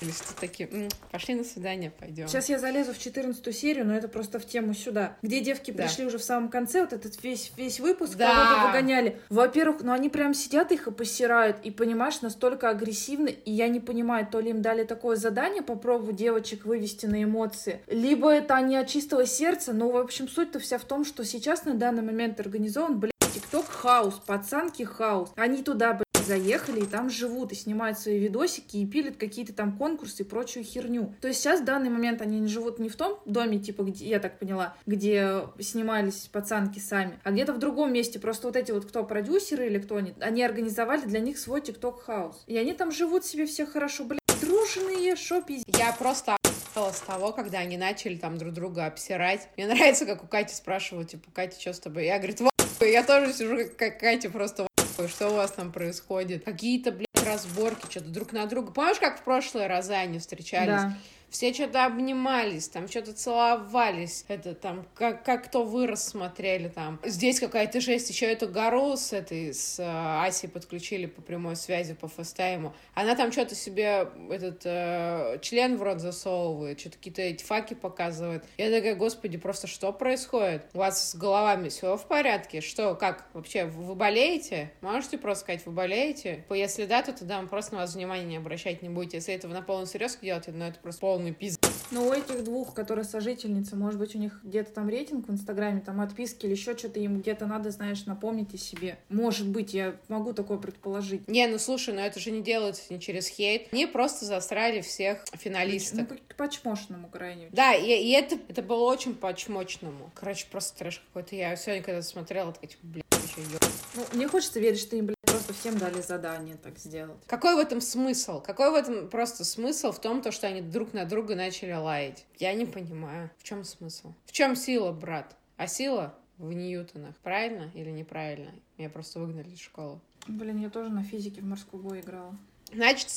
Или 0.00 0.10
что 0.10 0.34
такие, 0.40 0.68
«М, 0.70 0.88
пошли 1.10 1.34
на 1.34 1.44
свидание, 1.44 1.90
пойдем. 1.90 2.26
Сейчас 2.28 2.48
я 2.48 2.58
залезу 2.58 2.92
в 2.94 2.98
14 2.98 3.52
серию, 3.52 3.86
но 3.86 3.94
это 3.94 4.08
просто 4.08 4.38
в 4.38 4.46
тему 4.46 4.74
сюда. 4.74 5.16
Где 5.22 5.40
девки 5.40 5.70
Да. 5.70 5.82
пришли 5.84 6.06
уже 6.06 6.18
в 6.18 6.22
самом 6.22 6.48
конце, 6.48 6.80
вот 6.82 6.92
этот 6.92 7.22
весь, 7.22 7.52
весь 7.56 7.80
выпуск, 7.80 8.16
Да. 8.16 8.26
кого-то 8.32 8.66
выгоняли. 8.68 9.18
Во-первых, 9.28 9.82
ну 9.82 9.92
они 9.92 10.08
прям 10.08 10.34
сидят 10.34 10.72
их 10.72 10.86
и 10.86 10.90
посирают, 10.90 11.58
и 11.64 11.70
понимаешь, 11.70 12.20
настолько 12.22 12.68
агрессивно, 12.70 13.28
и 13.28 13.50
я 13.50 13.68
не 13.68 13.80
понимаю, 13.80 14.26
то 14.30 14.40
ли 14.40 14.50
им 14.50 14.62
дали 14.62 14.84
такое 14.84 15.16
задание 15.16 15.62
попробовать 15.62 16.16
девочек 16.16 16.64
вывести 16.64 17.06
на 17.06 17.22
эмоции, 17.22 17.80
либо 17.86 18.30
это 18.30 18.54
они 18.54 18.76
от 18.76 18.88
чистого 18.88 19.26
сердца, 19.26 19.72
но, 19.72 19.90
в 19.90 19.96
общем, 19.96 20.28
суть-то 20.28 20.58
вся 20.60 20.78
в 20.78 20.84
том, 20.84 21.04
что 21.04 21.24
сейчас 21.24 21.64
на 21.64 21.74
данный 21.74 22.02
момент 22.02 22.40
организован, 22.40 22.98
блядь, 22.98 23.12
TikTok 23.34 23.66
house, 23.68 24.14
пацанки 24.26 24.82
house. 24.82 25.30
Они 25.36 25.62
туда, 25.62 25.92
блядь, 25.92 26.04
заехали 26.30 26.82
и 26.82 26.86
там 26.86 27.10
живут, 27.10 27.50
и 27.50 27.56
снимают 27.56 27.98
свои 27.98 28.20
видосики, 28.20 28.76
и 28.76 28.86
пилят 28.86 29.16
какие-то 29.16 29.52
там 29.52 29.76
конкурсы 29.76 30.22
и 30.22 30.24
прочую 30.24 30.64
херню. 30.64 31.12
То 31.20 31.26
есть 31.26 31.40
сейчас 31.40 31.60
в 31.60 31.64
данный 31.64 31.90
момент 31.90 32.22
они 32.22 32.46
живут 32.46 32.78
не 32.78 32.88
в 32.88 32.94
том 32.94 33.18
доме, 33.26 33.58
типа, 33.58 33.82
где, 33.82 34.06
я 34.06 34.20
так 34.20 34.38
поняла, 34.38 34.76
где 34.86 35.42
снимались 35.58 36.28
пацанки 36.32 36.78
сами, 36.78 37.18
а 37.24 37.32
где-то 37.32 37.52
в 37.52 37.58
другом 37.58 37.92
месте. 37.92 38.20
Просто 38.20 38.46
вот 38.46 38.54
эти 38.54 38.70
вот, 38.70 38.84
кто 38.84 39.02
продюсеры 39.02 39.66
или 39.66 39.80
кто 39.80 39.96
они, 39.96 40.14
они 40.20 40.44
организовали 40.44 41.00
для 41.00 41.18
них 41.18 41.36
свой 41.36 41.62
ТикТок 41.62 42.02
хаус. 42.02 42.44
И 42.46 42.56
они 42.56 42.74
там 42.74 42.92
живут 42.92 43.24
себе 43.24 43.46
все 43.46 43.66
хорошо, 43.66 44.04
блядь, 44.04 44.20
дружные, 44.40 45.16
шо 45.16 45.42
пиздец. 45.42 45.76
Я 45.76 45.92
просто 45.98 46.36
с 46.76 47.00
того, 47.00 47.32
когда 47.32 47.58
они 47.58 47.76
начали 47.76 48.14
там 48.14 48.38
друг 48.38 48.52
друга 48.52 48.86
обсирать. 48.86 49.48
Мне 49.56 49.66
нравится, 49.66 50.06
как 50.06 50.22
у 50.22 50.28
Кати 50.28 50.54
спрашивают, 50.54 51.10
типа, 51.10 51.28
Катя, 51.34 51.60
что 51.60 51.72
с 51.72 51.80
тобой? 51.80 52.06
Я, 52.06 52.18
говорит, 52.18 52.40
я 52.80 53.02
тоже 53.02 53.32
сижу, 53.32 53.58
как 53.76 53.98
Катя, 53.98 54.30
просто 54.30 54.69
«Во 55.02 55.08
хуй». 55.08 55.08
что 55.08 55.28
у 55.28 55.34
вас 55.34 55.52
там 55.52 55.72
происходит? 55.72 56.44
Какие-то, 56.44 56.92
блядь, 56.92 57.06
разборки, 57.24 57.90
что-то 57.90 58.08
друг 58.08 58.32
на 58.32 58.46
друга. 58.46 58.72
Помнишь, 58.72 58.98
как 58.98 59.20
в 59.20 59.22
прошлые 59.22 59.66
разы 59.66 59.92
они 59.92 60.18
встречались? 60.18 60.82
Да. 60.82 60.94
Все 61.30 61.54
что-то 61.54 61.84
обнимались, 61.84 62.68
там 62.68 62.88
что-то 62.88 63.12
целовались, 63.12 64.24
это 64.28 64.54
там 64.54 64.84
как, 64.94 65.24
как 65.24 65.44
кто 65.44 65.62
вырос 65.62 66.04
смотрели 66.04 66.68
там. 66.68 67.00
Здесь 67.04 67.38
какая-то 67.38 67.80
жесть, 67.80 68.10
еще 68.10 68.26
эту 68.26 68.48
гору 68.48 68.96
с 68.96 69.12
этой, 69.12 69.54
с 69.54 69.78
э, 69.78 69.84
Асей 70.26 70.48
подключили 70.48 71.06
по 71.06 71.22
прямой 71.22 71.54
связи 71.54 71.94
по 71.94 72.08
фастайму. 72.08 72.74
Она 72.94 73.14
там 73.14 73.30
что-то 73.30 73.54
себе 73.54 74.08
этот 74.28 74.62
э, 74.64 75.38
член 75.40 75.76
в 75.76 75.82
рот 75.82 76.00
засовывает, 76.00 76.80
что-то 76.80 76.96
какие-то 76.96 77.22
эти 77.22 77.44
факи 77.44 77.74
показывает. 77.74 78.44
Я 78.58 78.70
такая, 78.70 78.96
господи, 78.96 79.38
просто 79.38 79.68
что 79.68 79.92
происходит? 79.92 80.66
У 80.74 80.78
вас 80.78 81.10
с 81.10 81.14
головами 81.14 81.68
все 81.68 81.96
в 81.96 82.06
порядке? 82.06 82.60
Что, 82.60 82.96
как 82.96 83.26
вообще, 83.34 83.66
вы 83.66 83.94
болеете? 83.94 84.72
Можете 84.80 85.16
просто 85.16 85.42
сказать, 85.44 85.64
вы 85.64 85.72
болеете? 85.72 86.44
Если 86.50 86.86
да, 86.86 87.02
то 87.02 87.12
тогда 87.12 87.40
мы 87.40 87.46
просто 87.46 87.74
на 87.74 87.82
вас 87.82 87.94
внимания 87.94 88.24
не 88.24 88.36
обращать 88.36 88.82
не 88.82 88.88
будете. 88.88 89.18
Если 89.18 89.34
это 89.34 89.46
вы 89.46 89.54
на 89.54 89.62
полную 89.62 89.86
серьезку 89.86 90.24
делаете, 90.24 90.50
ну 90.52 90.64
это 90.64 90.78
просто 90.80 91.00
полный 91.00 91.19
пиздец. 91.32 91.60
Но 91.90 92.06
у 92.06 92.12
этих 92.12 92.44
двух, 92.44 92.72
которые 92.74 93.04
сожительницы, 93.04 93.74
может 93.76 93.98
быть, 93.98 94.14
у 94.14 94.18
них 94.18 94.40
где-то 94.44 94.72
там 94.72 94.88
рейтинг 94.88 95.28
в 95.28 95.32
Инстаграме, 95.32 95.80
там 95.80 96.00
отписки 96.00 96.46
или 96.46 96.52
еще 96.52 96.76
что-то 96.76 97.00
им 97.00 97.20
где-то 97.20 97.46
надо, 97.46 97.70
знаешь, 97.70 98.06
напомнить 98.06 98.54
о 98.54 98.58
себе. 98.58 98.96
Может 99.08 99.48
быть, 99.48 99.74
я 99.74 99.96
могу 100.08 100.32
такое 100.32 100.58
предположить. 100.58 101.26
Не, 101.28 101.46
ну 101.48 101.58
слушай, 101.58 101.92
ну 101.92 102.00
это 102.00 102.20
же 102.20 102.30
не 102.30 102.42
делается 102.42 102.82
не 102.90 103.00
через 103.00 103.26
хейт. 103.28 103.66
Они 103.72 103.86
просто 103.86 104.24
засрали 104.24 104.80
всех 104.80 105.24
Ну, 105.32 105.38
финалисток. 105.38 106.08
по- 106.08 106.34
по-чмошному 106.46 107.08
крайне. 107.08 107.48
Да, 107.52 107.74
и, 107.74 107.86
и 107.88 108.10
это, 108.12 108.38
это 108.48 108.62
было 108.62 108.84
очень 108.84 109.14
по-чмочному. 109.14 110.10
Короче, 110.14 110.46
просто 110.50 110.78
трэш 110.78 111.02
какой-то. 111.08 111.34
Я 111.34 111.56
сегодня, 111.56 111.82
когда 111.82 112.02
смотрела, 112.02 112.52
такая, 112.52 112.70
типа, 112.70 112.80
блядь, 112.86 113.04
вообще 113.10 113.40
ё- 113.40 113.58
Ну, 113.96 114.02
мне 114.16 114.28
хочется 114.28 114.60
верить, 114.60 114.78
что 114.80 114.94
им, 114.96 115.06
блядь, 115.06 115.16
просто 115.50 115.52
всем 115.52 115.78
дали 115.78 116.00
задание 116.00 116.56
так 116.56 116.78
сделать. 116.78 117.18
Какой 117.26 117.56
в 117.56 117.58
этом 117.58 117.80
смысл? 117.80 118.40
Какой 118.40 118.70
в 118.70 118.74
этом 118.74 119.08
просто 119.08 119.44
смысл 119.44 119.92
в 119.92 120.00
том, 120.00 120.22
то, 120.22 120.32
что 120.32 120.46
они 120.46 120.60
друг 120.60 120.92
на 120.92 121.04
друга 121.04 121.34
начали 121.34 121.72
лаять? 121.72 122.24
Я 122.38 122.52
не 122.54 122.66
понимаю. 122.66 123.30
В 123.38 123.42
чем 123.42 123.64
смысл? 123.64 124.12
В 124.26 124.32
чем 124.32 124.56
сила, 124.56 124.92
брат? 124.92 125.36
А 125.56 125.66
сила 125.66 126.14
в 126.38 126.52
Ньютонах. 126.52 127.16
Правильно 127.22 127.70
или 127.74 127.90
неправильно? 127.90 128.52
Меня 128.78 128.90
просто 128.90 129.20
выгнали 129.20 129.50
из 129.50 129.60
школы. 129.60 129.98
Блин, 130.26 130.60
я 130.60 130.70
тоже 130.70 130.90
на 130.90 131.02
физике 131.02 131.40
в 131.40 131.44
морской 131.44 131.80
бой 131.80 132.00
играла. 132.00 132.36
Значит, 132.72 133.08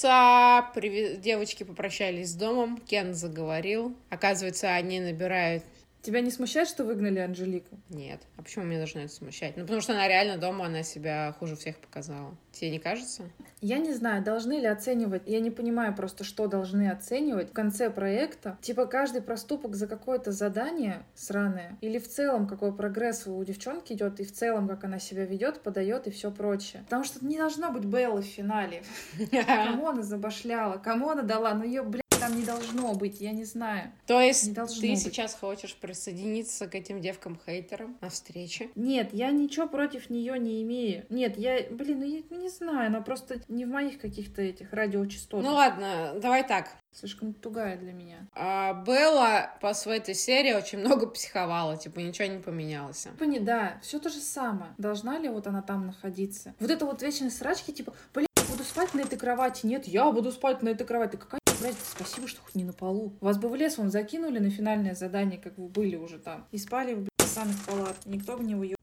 девочки 1.22 1.64
попрощались 1.64 2.32
с 2.32 2.36
домом, 2.36 2.78
Кен 2.78 3.14
заговорил. 3.14 3.96
Оказывается, 4.10 4.74
они 4.74 5.00
набирают... 5.00 5.64
Тебя 6.04 6.20
не 6.20 6.32
смущает, 6.32 6.68
что 6.68 6.84
выгнали 6.84 7.20
Анжелику? 7.20 7.80
Нет. 7.90 8.20
А 8.36 8.44
почему 8.44 8.66
меня 8.66 8.80
должно 8.80 9.00
это 9.00 9.14
смущать? 9.14 9.56
Ну, 9.56 9.64
потому 9.64 9.80
что 9.80 9.94
она 9.94 10.06
реально 10.10 10.38
дома, 10.38 10.66
она 10.66 10.84
себя 10.84 11.34
хуже 11.40 11.56
всех 11.56 11.78
показала. 11.78 12.36
Тебе 12.52 12.72
не 12.72 12.80
кажется? 12.80 13.24
Я 13.62 13.78
не 13.78 13.94
знаю, 13.94 14.22
должны 14.22 14.60
ли 14.60 14.66
оценивать, 14.66 15.22
я 15.28 15.40
не 15.40 15.50
понимаю 15.50 15.96
просто, 15.96 16.26
что 16.26 16.48
должны 16.48 16.90
оценивать 16.90 17.52
в 17.52 17.54
конце 17.54 17.90
проекта. 17.90 18.58
Типа 18.62 18.86
каждый 18.86 19.22
проступок 19.22 19.76
за 19.76 19.88
какое-то 19.88 20.34
задание 20.34 21.06
сраное, 21.16 21.78
или 21.80 22.00
в 22.00 22.10
целом 22.10 22.48
какой 22.48 22.76
прогресс 22.76 23.26
у 23.26 23.42
девчонки 23.46 23.94
идет, 23.94 24.20
и 24.20 24.26
в 24.26 24.34
целом 24.34 24.68
как 24.68 24.84
она 24.84 25.00
себя 25.00 25.24
ведет, 25.24 25.62
подает 25.62 26.08
и 26.08 26.12
все 26.12 26.32
прочее. 26.32 26.84
Потому 26.84 27.06
что 27.06 27.26
не 27.26 27.38
должно 27.38 27.72
быть 27.72 27.86
Беллы 27.86 28.24
в 28.24 28.26
финале. 28.26 28.84
Кому 29.46 29.88
она 29.88 30.02
забашляла, 30.02 30.78
кому 30.80 31.12
она 31.12 31.22
дала, 31.22 31.54
ну 31.54 31.64
ее, 31.64 31.82
блядь, 31.84 32.03
там 32.24 32.38
не 32.38 32.46
должно 32.46 32.94
быть, 32.94 33.20
я 33.20 33.32
не 33.32 33.44
знаю. 33.44 33.92
То 34.08 34.22
есть 34.22 34.56
ты 34.56 34.62
быть. 34.62 35.02
сейчас 35.02 35.36
хочешь 35.36 35.76
присоединиться 35.76 36.68
к 36.68 36.76
этим 36.76 37.02
девкам-хейтерам 37.02 37.98
на 38.00 38.10
встрече? 38.10 38.70
Нет, 38.76 39.10
я 39.12 39.30
ничего 39.32 39.68
против 39.68 40.10
нее 40.10 40.40
не 40.40 40.64
имею. 40.64 41.06
Нет, 41.10 41.38
я, 41.38 41.66
блин, 41.70 42.00
ну 42.00 42.06
я 42.06 42.38
не 42.38 42.50
знаю, 42.50 42.88
она 42.88 43.02
просто 43.02 43.42
не 43.50 43.66
в 43.66 43.70
моих 43.70 44.00
каких-то 44.00 44.42
этих 44.42 44.72
радиочастотах. 44.72 45.46
Ну 45.46 45.54
ладно, 45.54 46.14
давай 46.22 46.48
так. 46.48 46.70
Слишком 46.94 47.34
тугая 47.34 47.76
для 47.76 47.92
меня. 47.92 48.28
А, 48.36 48.74
Белла 48.86 49.52
по 49.60 49.74
своей 49.74 50.00
этой 50.00 50.16
серии 50.16 50.54
очень 50.54 50.80
много 50.80 51.08
психовала, 51.08 51.76
типа 51.76 52.00
ничего 52.00 52.30
не 52.30 52.40
поменялось. 52.40 53.04
Типа 53.04 53.24
не, 53.26 53.40
да, 53.40 53.80
все 53.82 54.00
то 54.00 54.10
же 54.10 54.20
самое. 54.20 54.74
Должна 54.78 55.18
ли 55.18 55.28
вот 55.28 55.48
она 55.48 55.62
там 55.62 55.88
находиться? 55.88 56.54
Вот 56.60 56.72
это 56.72 56.86
вот 56.86 57.02
вечные 57.02 57.32
срачки, 57.32 57.74
типа, 57.74 57.94
блин, 58.14 58.28
буду 58.50 58.64
спать 58.64 58.94
на 58.94 59.02
этой 59.02 59.18
кровати. 59.18 59.66
Нет, 59.66 59.88
я 59.88 60.10
буду 60.12 60.32
спать 60.32 60.62
на 60.62 60.70
этой 60.70 60.86
кровати. 60.86 61.18
Какая 61.18 61.43
блядь, 61.64 61.78
спасибо, 61.82 62.28
что 62.28 62.42
хоть 62.42 62.56
не 62.56 62.66
на 62.66 62.74
полу. 62.74 63.14
Вас 63.22 63.38
бы 63.38 63.48
в 63.48 63.56
лес 63.56 63.78
вон 63.78 63.90
закинули 63.90 64.40
на 64.40 64.50
финальное 64.50 64.96
задание, 64.96 65.40
как 65.40 65.58
вы 65.58 65.68
были 65.68 65.96
уже 65.96 66.20
там. 66.20 66.46
И 66.52 66.58
спали 66.58 66.94
в, 66.94 67.00
блядь, 67.00 67.30
санных 67.30 67.56
палат. 67.66 67.96
Никто 68.06 68.38
бы 68.38 68.44
не 68.44 68.56
уебал. 68.56 68.78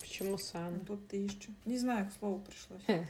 Почему 0.00 0.38
Сан? 0.38 0.80
Тут 0.86 1.08
ты 1.08 1.16
еще. 1.16 1.50
Не 1.64 1.76
знаю, 1.76 2.08
к 2.08 2.18
слову 2.18 2.40
пришлось. 2.40 2.82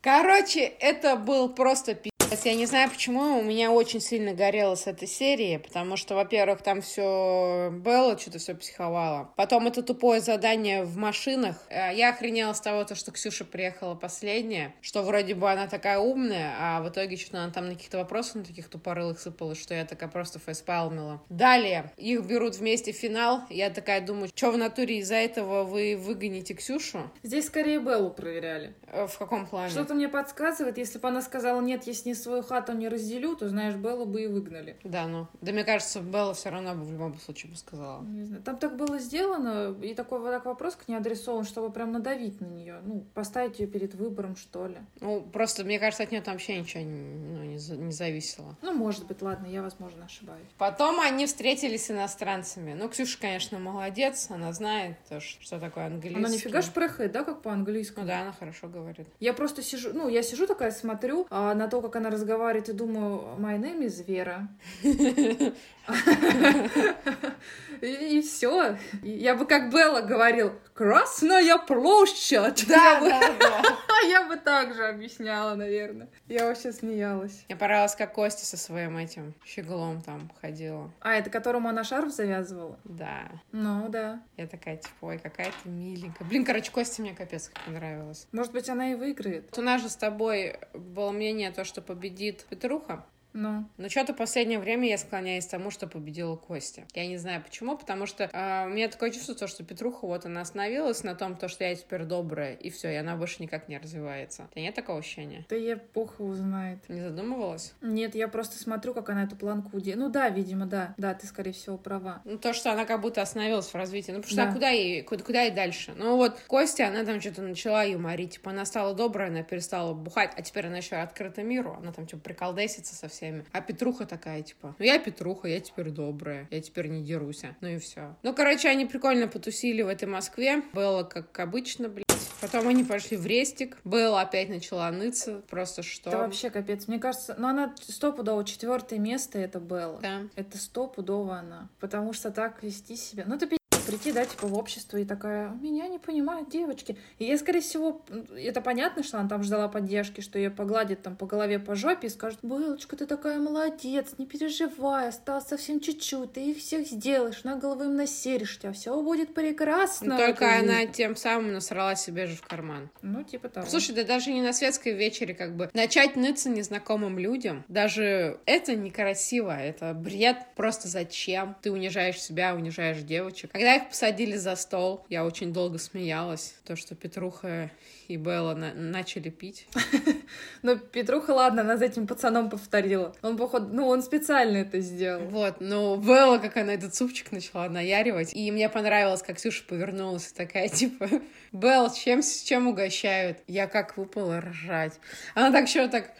Короче, 0.00 0.60
это 0.60 1.16
был 1.16 1.48
просто 1.48 1.94
пиздец. 1.94 2.11
Я 2.44 2.54
не 2.54 2.66
знаю, 2.66 2.90
почему 2.90 3.38
у 3.38 3.42
меня 3.42 3.70
очень 3.70 4.00
сильно 4.00 4.32
горело 4.32 4.74
с 4.74 4.86
этой 4.86 5.06
серии, 5.06 5.58
потому 5.58 5.96
что, 5.96 6.14
во-первых, 6.14 6.62
там 6.62 6.80
все 6.80 7.70
Белла 7.70 8.18
что-то 8.18 8.38
все 8.38 8.54
психовала. 8.54 9.30
Потом 9.36 9.66
это 9.66 9.82
тупое 9.82 10.20
задание 10.20 10.82
в 10.82 10.96
машинах. 10.96 11.56
Э, 11.68 11.94
Я 11.94 12.08
охренела 12.10 12.52
с 12.54 12.60
того, 12.60 12.84
то, 12.84 12.94
что 12.94 13.12
Ксюша 13.12 13.44
приехала 13.44 13.94
последняя, 13.94 14.74
что 14.80 15.02
вроде 15.02 15.34
бы 15.34 15.50
она 15.50 15.66
такая 15.68 15.98
умная, 15.98 16.54
а 16.58 16.80
в 16.82 16.88
итоге 16.88 17.16
что-то 17.16 17.44
она 17.44 17.52
там 17.52 17.66
на 17.68 17.74
каких-то 17.74 17.98
вопросах 17.98 18.36
на 18.36 18.44
таких 18.44 18.68
тупорылых 18.68 19.20
сыпалась, 19.20 19.60
что 19.60 19.74
я 19.74 19.84
такая 19.84 20.08
просто 20.08 20.38
фейспалмила. 20.38 21.22
Далее, 21.28 21.92
их 21.96 22.24
берут 22.24 22.56
вместе 22.56 22.92
в 22.92 22.96
финал. 22.96 23.42
Я 23.50 23.70
такая 23.70 24.00
думаю, 24.00 24.28
что 24.34 24.50
в 24.50 24.56
натуре 24.56 24.98
из-за 24.98 25.16
этого 25.16 25.64
вы 25.64 25.96
выгоните 25.96 26.54
Ксюшу? 26.54 27.10
Здесь 27.22 27.46
скорее 27.46 27.78
Беллу 27.78 28.10
проверяли. 28.10 28.74
Э, 28.88 29.06
В 29.06 29.18
каком 29.18 29.46
плане? 29.46 29.70
Что-то 29.70 29.94
мне 29.94 30.08
подсказывает, 30.08 30.78
если 30.78 30.98
бы 30.98 31.06
она 31.08 31.20
сказала, 31.20 31.60
нет, 31.60 31.86
я 31.86 31.92
с 31.92 32.04
ней 32.06 32.14
свою 32.22 32.42
хату 32.42 32.72
не 32.72 32.88
разделю, 32.88 33.36
то, 33.36 33.48
знаешь, 33.48 33.74
Беллу 33.74 34.04
бы 34.04 34.22
и 34.22 34.26
выгнали. 34.26 34.76
Да, 34.84 35.06
ну, 35.06 35.26
да 35.40 35.52
мне 35.52 35.64
кажется, 35.64 36.00
Белла 36.00 36.34
все 36.34 36.50
равно 36.50 36.74
бы 36.74 36.84
в 36.84 36.92
любом 36.92 37.18
случае 37.18 37.52
бы 37.52 37.58
сказала. 37.58 38.02
Не 38.02 38.24
знаю. 38.24 38.42
Там 38.42 38.56
так 38.56 38.76
было 38.76 38.98
сделано, 38.98 39.74
и 39.82 39.94
такой 39.94 40.20
вот 40.20 40.30
так 40.30 40.44
вопрос 40.44 40.76
к 40.76 40.88
ней 40.88 40.96
адресован, 40.96 41.44
чтобы 41.44 41.70
прям 41.70 41.92
надавить 41.92 42.40
на 42.40 42.46
нее. 42.46 42.80
Ну, 42.84 43.04
поставить 43.14 43.58
ее 43.58 43.66
перед 43.66 43.94
выбором, 43.94 44.36
что 44.36 44.66
ли. 44.66 44.78
Ну, 45.00 45.20
просто, 45.20 45.64
мне 45.64 45.78
кажется, 45.78 46.02
от 46.02 46.10
нее 46.10 46.22
там 46.22 46.34
вообще 46.34 46.58
ничего 46.58 46.82
ну, 46.84 47.41
не, 47.41 47.41
не 47.70 47.92
зависело. 47.92 48.56
Ну, 48.62 48.72
может 48.72 49.06
быть, 49.06 49.22
ладно, 49.22 49.46
я, 49.46 49.62
возможно, 49.62 50.04
ошибаюсь. 50.04 50.46
Потом 50.58 51.00
они 51.00 51.26
встретились 51.26 51.86
с 51.86 51.90
иностранцами. 51.90 52.74
Ну, 52.74 52.88
Ксюша, 52.88 53.18
конечно, 53.18 53.58
молодец, 53.58 54.28
она 54.30 54.52
знает, 54.52 54.96
то, 55.08 55.20
ш- 55.20 55.38
что 55.40 55.58
такое 55.58 55.86
английский. 55.86 56.18
Она 56.18 56.28
нифига 56.28 56.62
шпрехает, 56.62 57.12
да, 57.12 57.24
как 57.24 57.42
по-английски? 57.42 57.94
Ну 57.98 58.06
да, 58.06 58.22
она 58.22 58.32
хорошо 58.32 58.68
говорит. 58.68 59.06
Я 59.20 59.32
просто 59.32 59.62
сижу, 59.62 59.92
ну, 59.92 60.08
я 60.08 60.22
сижу 60.22 60.46
такая, 60.46 60.70
смотрю 60.70 61.26
а, 61.30 61.54
на 61.54 61.68
то, 61.68 61.80
как 61.80 61.96
она 61.96 62.10
разговаривает, 62.10 62.68
и 62.68 62.72
думаю, 62.72 63.36
my 63.38 63.58
name 63.58 63.86
is 63.86 64.04
Вера. 64.04 64.48
И, 67.82 68.22
все. 68.22 68.78
Я 69.02 69.34
бы 69.34 69.44
как 69.44 69.72
Белла 69.72 70.00
говорил, 70.02 70.52
Красная 70.74 71.58
площадь. 71.58 72.64
Я 72.68 73.00
бы- 73.00 73.08
да. 73.08 73.62
Я 74.08 74.26
бы 74.26 74.36
так 74.36 74.74
же 74.74 74.86
объясняла, 74.86 75.54
наверное. 75.54 76.08
Я 76.26 76.46
вообще 76.46 76.72
смеялась. 76.72 77.44
Мне 77.48 77.56
понравилось, 77.56 77.94
как 77.94 78.12
Костя 78.14 78.44
со 78.44 78.56
своим 78.56 78.96
этим 78.96 79.34
щеглом 79.44 80.02
там 80.02 80.30
ходила. 80.40 80.90
А, 81.00 81.14
это 81.14 81.30
которому 81.30 81.68
она 81.68 81.84
шарф 81.84 82.10
завязывала? 82.12 82.80
Да. 82.84 83.30
Ну, 83.52 83.88
да. 83.88 84.22
Я 84.36 84.46
такая, 84.48 84.78
типа, 84.78 84.96
ой, 85.02 85.18
какая 85.18 85.52
ты 85.62 85.68
миленькая. 85.68 86.26
Блин, 86.26 86.44
короче, 86.44 86.72
Костя 86.72 87.02
мне 87.02 87.14
капец 87.14 87.48
как 87.48 87.64
понравилась. 87.64 88.26
Может 88.32 88.52
быть, 88.52 88.68
она 88.68 88.90
и 88.92 88.94
выиграет. 88.94 89.56
У 89.56 89.62
нас 89.62 89.80
же 89.82 89.88
с 89.88 89.96
тобой 89.96 90.58
было 90.74 91.12
мнение 91.12 91.52
то, 91.52 91.64
что 91.64 91.80
победит 91.80 92.44
Петруха. 92.50 93.06
Ну, 93.32 93.68
Но 93.76 93.88
что-то 93.88 94.14
в 94.14 94.16
последнее 94.16 94.58
время 94.58 94.88
я 94.88 94.98
склоняюсь 94.98 95.46
к 95.46 95.50
тому, 95.50 95.70
что 95.70 95.86
победила 95.86 96.36
Костя. 96.36 96.84
Я 96.94 97.06
не 97.06 97.16
знаю 97.16 97.42
почему, 97.42 97.76
потому 97.76 98.06
что 98.06 98.24
э, 98.24 98.66
у 98.66 98.68
меня 98.68 98.88
такое 98.88 99.10
чувство, 99.10 99.34
то, 99.34 99.46
что 99.46 99.64
Петруха 99.64 100.06
вот 100.06 100.26
она 100.26 100.40
остановилась 100.40 101.02
на 101.04 101.14
том, 101.14 101.36
то, 101.36 101.48
что 101.48 101.64
я 101.64 101.74
теперь 101.74 102.04
добрая, 102.04 102.54
и 102.54 102.70
все, 102.70 102.90
и 102.90 102.96
она 102.96 103.16
больше 103.16 103.42
никак 103.42 103.68
не 103.68 103.78
развивается. 103.78 104.44
У 104.50 104.52
тебя 104.52 104.62
нет 104.62 104.74
такого 104.74 104.98
ощущения? 104.98 105.46
да 105.48 105.56
я 105.56 105.78
бог 105.94 106.18
его 106.18 106.34
знает. 106.34 106.78
Не 106.88 107.00
задумывалась? 107.00 107.74
Нет, 107.80 108.14
я 108.14 108.28
просто 108.28 108.58
смотрю, 108.58 108.94
как 108.94 109.10
она 109.10 109.24
эту 109.24 109.36
планку 109.36 109.76
уде... 109.76 109.96
Ну 109.96 110.08
да, 110.08 110.28
видимо, 110.28 110.66
да. 110.66 110.94
Да, 110.96 111.14
ты, 111.14 111.26
скорее 111.26 111.52
всего, 111.52 111.76
права. 111.76 112.22
Ну, 112.24 112.38
то, 112.38 112.52
что 112.52 112.72
она 112.72 112.84
как 112.84 113.00
будто 113.00 113.22
остановилась 113.22 113.66
в 113.66 113.74
развитии. 113.74 114.12
Ну, 114.12 114.22
потому 114.22 114.32
что 114.32 114.48
а 114.48 114.52
куда 114.52 114.68
ей, 114.70 115.02
куда, 115.02 115.22
куда 115.22 115.42
ей 115.42 115.50
дальше? 115.50 115.92
Ну, 115.96 116.16
вот 116.16 116.40
Костя, 116.46 116.88
она 116.88 117.04
там 117.04 117.20
что-то 117.20 117.42
начала 117.42 117.84
юморить. 117.84 118.34
Типа, 118.34 118.50
она 118.50 118.64
стала 118.64 118.94
добрая, 118.94 119.28
она 119.28 119.42
перестала 119.42 119.92
бухать, 119.92 120.32
а 120.36 120.42
теперь 120.42 120.66
она 120.66 120.78
еще 120.78 120.96
открыта 120.96 121.42
миру. 121.42 121.76
Она 121.78 121.92
там, 121.92 122.06
типа, 122.06 122.22
приколдесится 122.22 122.94
со 122.94 123.08
всеми. 123.22 123.44
А 123.52 123.60
Петруха 123.60 124.04
такая, 124.04 124.42
типа, 124.42 124.74
ну, 124.78 124.84
я 124.84 124.98
Петруха, 124.98 125.48
я 125.48 125.60
теперь 125.60 125.90
добрая, 125.90 126.48
я 126.50 126.60
теперь 126.60 126.88
не 126.88 127.02
дерусь. 127.02 127.42
Ну 127.60 127.68
и 127.68 127.78
все. 127.78 128.16
Ну, 128.22 128.34
короче, 128.34 128.68
они 128.68 128.86
прикольно 128.86 129.28
потусили 129.28 129.82
в 129.82 129.88
этой 129.88 130.08
Москве. 130.08 130.62
Было 130.72 131.04
как 131.04 131.38
обычно, 131.38 131.88
блядь. 131.88 132.06
Потом 132.40 132.66
они 132.66 132.82
пошли 132.82 133.16
в 133.16 133.24
рестик. 133.24 133.78
Белла 133.84 134.22
опять 134.22 134.48
начала 134.48 134.90
ныться. 134.90 135.42
Просто 135.48 135.82
что? 135.82 136.10
Это 136.10 136.18
вообще 136.18 136.50
капец. 136.50 136.88
Мне 136.88 136.98
кажется, 136.98 137.36
ну 137.38 137.46
она 137.46 137.72
стопудово 137.80 138.44
четвертое 138.44 138.98
место 138.98 139.38
это 139.38 139.60
Белла. 139.60 140.00
Да. 140.02 140.22
Это 140.34 140.58
стопудово 140.58 141.36
она. 141.36 141.68
Потому 141.78 142.12
что 142.12 142.32
так 142.32 142.62
вести 142.64 142.96
себя. 142.96 143.24
Ну, 143.26 143.38
пи***, 143.38 143.56
прийти, 143.82 144.12
да, 144.12 144.24
типа, 144.24 144.46
в 144.46 144.54
общество 144.56 144.96
и 144.96 145.04
такая, 145.04 145.50
меня 145.60 145.88
не 145.88 145.98
понимают 145.98 146.48
девочки. 146.48 146.96
И 147.18 147.24
я, 147.24 147.38
скорее 147.38 147.60
всего, 147.60 148.02
это 148.36 148.60
понятно, 148.60 149.02
что 149.02 149.18
она 149.18 149.28
там 149.28 149.42
ждала 149.42 149.68
поддержки, 149.68 150.20
что 150.20 150.38
ее 150.38 150.50
погладит 150.50 151.02
там 151.02 151.16
по 151.16 151.26
голове, 151.26 151.58
по 151.58 151.74
жопе 151.74 152.06
и 152.06 152.10
скажет, 152.10 152.38
Белочка, 152.42 152.96
ты 152.96 153.06
такая 153.06 153.38
молодец, 153.38 154.14
не 154.18 154.26
переживай, 154.26 155.08
осталось 155.08 155.44
совсем 155.44 155.80
чуть-чуть, 155.80 156.32
ты 156.32 156.50
их 156.50 156.58
всех 156.58 156.86
сделаешь, 156.86 157.44
на 157.44 157.56
голову 157.56 157.84
им 157.84 157.96
насеришь, 157.96 158.56
у 158.56 158.60
тебя 158.60 158.72
все 158.72 159.00
будет 159.02 159.34
прекрасно. 159.34 160.14
Ну, 160.14 160.18
Только 160.18 160.58
она 160.58 160.80
жизни». 160.80 160.92
тем 160.92 161.16
самым 161.16 161.52
насрала 161.52 161.96
себе 161.96 162.26
же 162.26 162.36
в 162.36 162.42
карман. 162.42 162.90
Ну, 163.02 163.22
типа 163.22 163.48
того. 163.48 163.66
Слушай, 163.66 163.94
да 163.94 164.04
даже 164.04 164.32
не 164.32 164.42
на 164.42 164.52
светской 164.52 164.92
вечере, 164.92 165.34
как 165.34 165.56
бы, 165.56 165.70
начать 165.74 166.16
ныться 166.16 166.48
незнакомым 166.48 167.18
людям, 167.18 167.64
даже 167.68 168.38
это 168.46 168.74
некрасиво, 168.74 169.56
это 169.56 169.94
бред, 169.94 170.36
просто 170.56 170.88
зачем? 170.88 171.56
Ты 171.62 171.72
унижаешь 171.72 172.20
себя, 172.20 172.54
унижаешь 172.54 172.98
девочек. 172.98 173.50
Когда 173.52 173.71
их 173.76 173.88
посадили 173.88 174.36
за 174.36 174.56
стол, 174.56 175.04
я 175.08 175.24
очень 175.24 175.52
долго 175.52 175.78
смеялась, 175.78 176.54
то, 176.64 176.76
что 176.76 176.94
Петруха 176.94 177.70
и 178.08 178.16
Белла 178.16 178.54
на- 178.54 178.74
начали 178.74 179.30
пить. 179.30 179.66
Но 180.62 180.76
Петруха, 180.76 181.30
ладно, 181.30 181.62
она 181.62 181.76
за 181.76 181.86
этим 181.86 182.06
пацаном 182.06 182.50
повторила. 182.50 183.14
Он, 183.22 183.36
походу, 183.36 183.68
ну, 183.72 183.86
он 183.88 184.02
специально 184.02 184.58
это 184.58 184.80
сделал. 184.80 185.26
Вот, 185.28 185.60
но 185.60 185.96
Белла, 185.96 186.38
как 186.38 186.56
она 186.56 186.74
этот 186.74 186.94
супчик 186.94 187.32
начала 187.32 187.68
наяривать, 187.68 188.34
и 188.34 188.50
мне 188.50 188.68
понравилось, 188.68 189.22
как 189.22 189.36
Ксюша 189.36 189.64
повернулась 189.64 190.30
и 190.30 190.34
такая, 190.34 190.68
типа, 190.68 191.08
Белл, 191.52 191.92
чем, 191.92 192.22
с 192.22 192.42
чем 192.42 192.66
угощают? 192.68 193.38
Я 193.46 193.66
как 193.66 193.96
выпала 193.96 194.40
ржать. 194.40 194.98
Она 195.34 195.50
так 195.50 195.68
еще 195.68 195.88
так, 195.88 196.10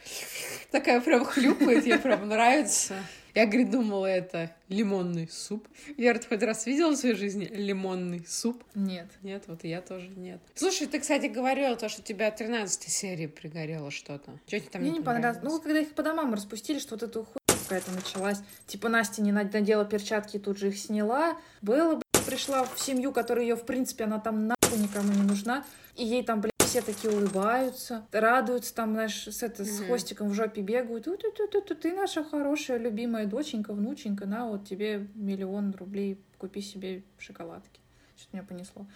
такая 0.70 1.00
прям 1.00 1.24
хлюпает, 1.24 1.86
ей 1.86 1.98
прям 1.98 2.28
нравится. 2.28 2.94
Я, 3.34 3.46
говорит, 3.46 3.70
думала, 3.70 4.06
это 4.06 4.54
лимонный 4.68 5.28
суп. 5.30 5.66
Вера, 5.96 6.18
ты 6.18 6.28
хоть 6.28 6.42
раз 6.42 6.66
видела 6.66 6.90
в 6.90 6.96
своей 6.96 7.14
жизни 7.14 7.44
лимонный 7.44 8.24
суп? 8.28 8.62
Нет. 8.74 9.06
Нет, 9.22 9.44
вот 9.46 9.64
и 9.64 9.68
я 9.68 9.80
тоже 9.80 10.08
нет. 10.08 10.40
Слушай, 10.54 10.86
ты, 10.86 11.00
кстати, 11.00 11.26
говорила 11.26 11.76
то, 11.76 11.88
что 11.88 12.02
тебя 12.02 12.30
13 12.30 12.82
серии 12.90 13.26
пригорело 13.26 13.90
что-то. 13.90 14.32
Что 14.46 14.60
тебе 14.60 14.68
там 14.70 14.82
Мне 14.82 14.90
не 14.90 15.00
понравилось. 15.00 15.42
Ну, 15.42 15.60
когда 15.60 15.80
их 15.80 15.94
по 15.94 16.02
домам 16.02 16.34
распустили, 16.34 16.78
что 16.78 16.94
вот 16.96 17.02
эту 17.04 17.24
хуйня 17.24 17.62
какая-то 17.62 17.90
началась. 17.92 18.38
Типа 18.66 18.88
Настя 18.90 19.22
не 19.22 19.32
над- 19.32 19.52
надела 19.52 19.84
перчатки 19.86 20.36
и 20.36 20.38
тут 20.40 20.58
же 20.58 20.68
их 20.68 20.78
сняла. 20.78 21.38
Белла, 21.62 21.94
блядь, 21.94 22.26
пришла 22.26 22.64
в 22.64 22.78
семью, 22.78 23.12
которая 23.12 23.44
ее, 23.44 23.56
в 23.56 23.64
принципе, 23.64 24.04
она 24.04 24.18
там 24.20 24.46
нахуй 24.46 24.78
никому 24.78 25.10
не 25.12 25.22
нужна. 25.22 25.64
И 25.96 26.04
ей 26.04 26.22
там, 26.22 26.40
блядь, 26.42 26.51
все 26.72 26.80
такие 26.80 27.12
улыбаются, 27.12 28.06
радуются, 28.12 28.74
там, 28.74 28.92
знаешь, 28.92 29.28
с, 29.28 29.42
это, 29.42 29.62
с 29.62 29.80
хвостиком 29.80 30.30
в 30.30 30.32
жопе 30.32 30.62
бегают. 30.62 31.04
ту 31.04 31.18
ту 31.18 31.30
ту 31.30 31.60
ту 31.60 31.74
ты 31.74 31.92
наша 31.92 32.24
хорошая, 32.24 32.78
любимая 32.78 33.26
доченька, 33.26 33.74
внученька, 33.74 34.24
на, 34.24 34.46
вот 34.46 34.66
тебе 34.66 35.06
миллион 35.14 35.74
рублей, 35.74 36.18
купи 36.38 36.62
себе 36.62 37.02
шоколадки. 37.18 37.78
Что-то 38.16 38.36
меня 38.38 38.46
понесло. 38.48 38.86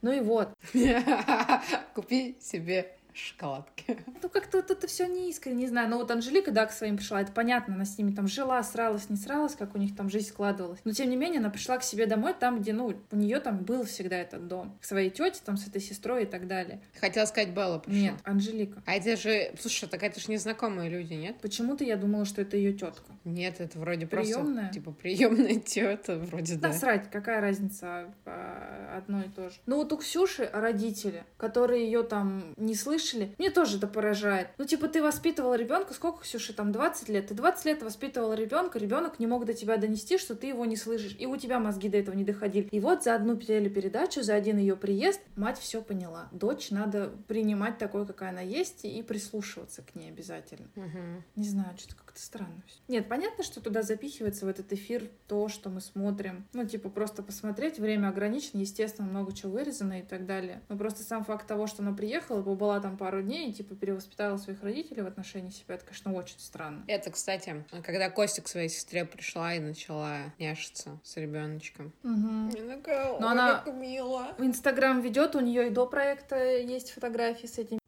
Ну 0.00 0.12
и 0.12 0.20
вот. 0.20 0.48
Купи 1.94 2.38
себе 2.40 2.96
шоколадки. 3.16 3.84
Ну, 4.22 4.30
как-то 4.30 4.58
вот 4.58 4.70
это 4.70 4.86
все 4.86 5.06
не 5.06 5.30
искренне, 5.30 5.62
не 5.62 5.66
знаю. 5.68 5.88
Но 5.88 5.98
вот 5.98 6.10
Анжелика, 6.10 6.50
да, 6.50 6.66
к 6.66 6.72
своим 6.72 6.96
пришла, 6.96 7.20
это 7.20 7.32
понятно, 7.32 7.74
она 7.74 7.84
с 7.84 7.96
ними 7.98 8.12
там 8.12 8.26
жила, 8.26 8.62
сралась, 8.62 9.08
не 9.10 9.16
сралась, 9.16 9.54
как 9.54 9.74
у 9.74 9.78
них 9.78 9.94
там 9.94 10.08
жизнь 10.10 10.28
складывалась. 10.28 10.80
Но, 10.84 10.92
тем 10.92 11.10
не 11.10 11.16
менее, 11.16 11.38
она 11.40 11.50
пришла 11.50 11.78
к 11.78 11.82
себе 11.82 12.06
домой, 12.06 12.34
там, 12.38 12.60
где, 12.60 12.72
ну, 12.72 12.92
у 13.10 13.16
нее 13.16 13.40
там 13.40 13.58
был 13.58 13.84
всегда 13.84 14.16
этот 14.16 14.48
дом. 14.48 14.76
К 14.80 14.84
своей 14.84 15.10
тете, 15.10 15.40
там, 15.44 15.56
с 15.56 15.66
этой 15.68 15.80
сестрой 15.80 16.24
и 16.24 16.26
так 16.26 16.46
далее. 16.46 16.80
Хотела 17.00 17.26
сказать 17.26 17.50
Белла 17.50 17.78
пришла. 17.78 18.00
Нет, 18.00 18.14
Анжелика. 18.24 18.82
А 18.86 18.94
это 18.94 19.16
же, 19.16 19.52
слушай, 19.60 19.88
так 19.88 20.02
это 20.02 20.18
же 20.18 20.30
незнакомые 20.30 20.90
люди, 20.90 21.14
нет? 21.14 21.36
Почему-то 21.40 21.84
я 21.84 21.96
думала, 21.96 22.24
что 22.24 22.42
это 22.42 22.56
ее 22.56 22.72
тетка. 22.72 23.12
Нет, 23.24 23.60
это 23.60 23.78
вроде 23.78 24.06
Приёмная? 24.06 24.64
просто 24.64 24.74
типа 24.74 24.92
приемная 24.92 25.60
тета, 25.60 26.18
вроде 26.18 26.56
да. 26.56 26.68
Насрать, 26.68 27.10
какая 27.10 27.40
разница, 27.40 28.12
а, 28.24 28.96
одно 28.96 29.22
и 29.22 29.28
то 29.28 29.50
же. 29.50 29.56
Ну 29.66 29.76
вот 29.76 29.92
у 29.92 29.98
Ксюши 29.98 30.48
родители, 30.52 31.24
которые 31.36 31.84
ее 31.84 32.02
там 32.02 32.54
не 32.56 32.74
слышали, 33.06 33.34
мне 33.38 33.50
тоже 33.50 33.78
это 33.78 33.86
поражает. 33.86 34.48
Ну 34.58 34.64
типа 34.64 34.88
ты 34.88 35.02
воспитывала 35.02 35.54
ребенка, 35.54 35.94
сколько 35.94 36.22
Ксюши 36.22 36.52
там, 36.52 36.72
20 36.72 37.08
лет? 37.08 37.28
Ты 37.28 37.34
20 37.34 37.64
лет 37.64 37.82
воспитывала 37.82 38.34
ребенка, 38.34 38.78
ребенок 38.78 39.18
не 39.18 39.26
мог 39.26 39.44
до 39.44 39.54
тебя 39.54 39.76
донести, 39.76 40.18
что 40.18 40.34
ты 40.34 40.48
его 40.48 40.64
не 40.64 40.76
слышишь. 40.76 41.16
И 41.18 41.26
у 41.26 41.36
тебя 41.36 41.58
мозги 41.58 41.88
до 41.88 41.98
этого 41.98 42.14
не 42.14 42.24
доходили. 42.24 42.68
И 42.70 42.80
вот 42.80 43.04
за 43.04 43.14
одну 43.14 43.36
телепередачу, 43.36 44.22
за 44.22 44.34
один 44.34 44.58
ее 44.58 44.76
приезд, 44.76 45.20
мать 45.36 45.58
все 45.58 45.82
поняла. 45.82 46.28
Дочь 46.32 46.70
надо 46.70 47.12
принимать 47.28 47.78
такой, 47.78 48.06
какая 48.06 48.30
она 48.30 48.40
есть, 48.40 48.84
и 48.84 49.02
прислушиваться 49.02 49.82
к 49.82 49.94
ней 49.94 50.08
обязательно. 50.08 50.68
Мгм. 50.74 51.24
Не 51.36 51.48
знаю, 51.48 51.76
что-то 51.76 52.02
как-то 52.16 52.22
странно. 52.22 52.62
Нет, 52.88 53.08
понятно, 53.08 53.44
что 53.44 53.60
туда 53.60 53.82
запихивается 53.82 54.46
в 54.46 54.48
этот 54.48 54.72
эфир 54.72 55.10
то, 55.28 55.48
что 55.48 55.68
мы 55.68 55.80
смотрим. 55.80 56.46
Ну, 56.54 56.66
типа, 56.66 56.88
просто 56.88 57.22
посмотреть, 57.22 57.78
время 57.78 58.08
ограничено, 58.08 58.60
естественно, 58.60 59.06
много 59.08 59.34
чего 59.34 59.52
вырезано 59.52 60.00
и 60.00 60.02
так 60.02 60.24
далее. 60.26 60.62
Но 60.68 60.76
просто 60.76 61.02
сам 61.02 61.24
факт 61.24 61.46
того, 61.46 61.66
что 61.66 61.82
она 61.82 61.92
приехала, 61.92 62.42
побыла 62.42 62.80
там 62.80 62.96
пару 62.96 63.22
дней 63.22 63.50
и, 63.50 63.52
типа, 63.52 63.74
перевоспитала 63.74 64.36
своих 64.38 64.62
родителей 64.62 65.02
в 65.02 65.06
отношении 65.06 65.50
себя, 65.50 65.74
это, 65.74 65.84
конечно, 65.84 66.12
очень 66.14 66.38
странно. 66.38 66.84
Это, 66.86 67.10
кстати, 67.10 67.64
когда 67.84 68.08
Костя 68.10 68.42
к 68.42 68.48
своей 68.48 68.68
сестре 68.68 69.04
пришла 69.04 69.54
и 69.54 69.58
начала 69.58 70.18
няшиться 70.38 70.98
с 71.02 71.16
ребеночком. 71.16 71.92
Мгм. 72.02 72.48
Я 72.50 72.76
такая, 72.76 73.06
Но 73.20 73.26
«Ой, 73.26 73.32
она- 73.32 73.64
мило. 73.74 74.34
В 74.38 74.44
Инстаграм 74.44 75.00
ведет, 75.00 75.36
у 75.36 75.40
нее 75.40 75.66
и 75.68 75.70
до 75.70 75.86
проекта 75.86 76.56
есть 76.58 76.90
фотографии 76.92 77.46
с 77.46 77.58
этим. 77.58 77.78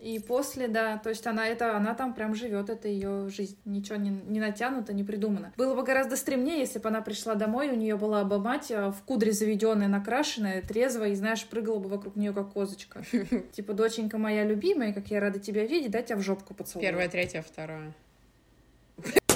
И 0.00 0.18
после, 0.20 0.68
да, 0.68 0.98
то 0.98 1.10
есть 1.10 1.26
она 1.26 1.46
это, 1.46 1.76
она 1.76 1.94
там 1.94 2.14
прям 2.14 2.34
живет, 2.34 2.70
это 2.70 2.88
ее 2.88 3.28
жизнь, 3.28 3.58
ничего 3.64 3.96
не, 3.96 4.10
не 4.10 4.38
натянуто, 4.40 4.92
не 4.92 5.02
придумано. 5.02 5.52
Было 5.56 5.74
бы 5.74 5.82
гораздо 5.82 6.16
стремнее, 6.16 6.60
если 6.60 6.78
бы 6.78 6.88
она 6.88 7.00
пришла 7.00 7.34
домой, 7.34 7.68
у 7.70 7.74
нее 7.74 7.96
была 7.96 8.24
бы 8.24 8.38
мать 8.38 8.70
э, 8.70 8.90
в 8.90 9.02
кудре 9.04 9.32
заведенная, 9.32 9.88
накрашенная, 9.88 10.62
трезвая, 10.62 11.10
и, 11.10 11.14
знаешь, 11.14 11.44
прыгала 11.46 11.78
бы 11.78 11.88
вокруг 11.88 12.16
нее 12.16 12.32
как 12.32 12.52
козочка. 12.52 13.02
Типа, 13.52 13.72
доченька 13.72 14.18
моя 14.18 14.44
любимая, 14.44 14.92
как 14.92 15.08
я 15.08 15.20
рада 15.20 15.40
тебя 15.40 15.64
видеть, 15.64 15.90
дай 15.90 16.02
тебя 16.02 16.16
в 16.16 16.22
жопку 16.22 16.54
поцелую. 16.54 16.86
Первое, 16.86 17.08
третье, 17.08 17.42
второе. 17.42 17.92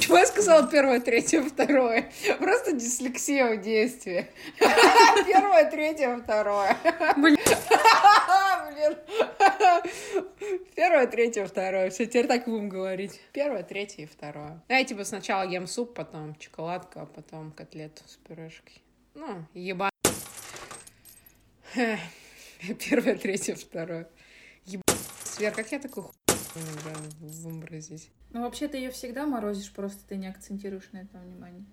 Почему 0.02 0.16
я 0.16 0.26
сказала 0.26 0.66
первое, 0.66 0.98
третье, 0.98 1.42
второе? 1.42 2.10
Просто 2.40 2.72
дислексия 2.72 3.54
в 3.54 3.60
действии. 3.62 4.26
Первое, 4.58 5.70
третье, 5.70 6.16
второе. 6.16 6.76
Блин. 7.16 7.36
Первое, 10.74 11.06
третье, 11.06 11.46
второе. 11.46 11.90
Все, 11.90 12.06
теперь 12.06 12.26
так 12.26 12.46
будем 12.46 12.68
говорить. 12.68 13.20
Первое, 13.30 13.62
третье 13.62 14.02
и 14.02 14.06
второе. 14.06 14.60
Я 14.68 14.82
типа 14.82 15.04
сначала 15.04 15.48
ем 15.48 15.68
суп, 15.68 15.94
потом 15.94 16.34
шоколадку, 16.40 16.98
а 16.98 17.06
потом 17.06 17.52
котлету 17.52 18.02
с 18.04 18.16
пюрешкой. 18.26 18.82
Ну, 19.14 19.46
еба. 19.54 19.88
Первое, 22.88 23.14
третье, 23.14 23.54
второе. 23.54 24.08
Еба. 24.64 24.82
Свер, 25.22 25.52
как 25.52 25.70
я 25.70 25.78
такой 25.78 26.02
хуй 26.02 26.21
иногда 26.56 26.98
выморозить? 27.20 28.10
Ну, 28.30 28.42
вообще, 28.42 28.68
ты 28.68 28.78
ее 28.78 28.90
всегда 28.90 29.26
морозишь, 29.26 29.72
просто 29.72 30.00
ты 30.08 30.16
не 30.16 30.28
акцентируешь 30.28 30.88
на 30.92 30.98
этом 30.98 31.20
внимание. 31.20 31.64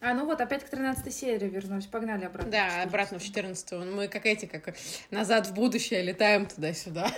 А, 0.00 0.14
ну 0.14 0.24
вот, 0.24 0.40
опять 0.40 0.64
к 0.64 0.70
13 0.70 1.14
серии 1.14 1.48
вернусь. 1.48 1.86
Погнали 1.86 2.24
обратно. 2.24 2.50
Да, 2.50 2.82
обратно 2.82 3.18
в 3.18 3.22
14 3.22 3.72
Мы 3.72 4.08
как 4.08 4.24
эти, 4.24 4.46
как 4.46 4.74
назад 5.10 5.46
в 5.46 5.54
будущее 5.54 6.02
летаем 6.02 6.46
туда-сюда. 6.46 7.10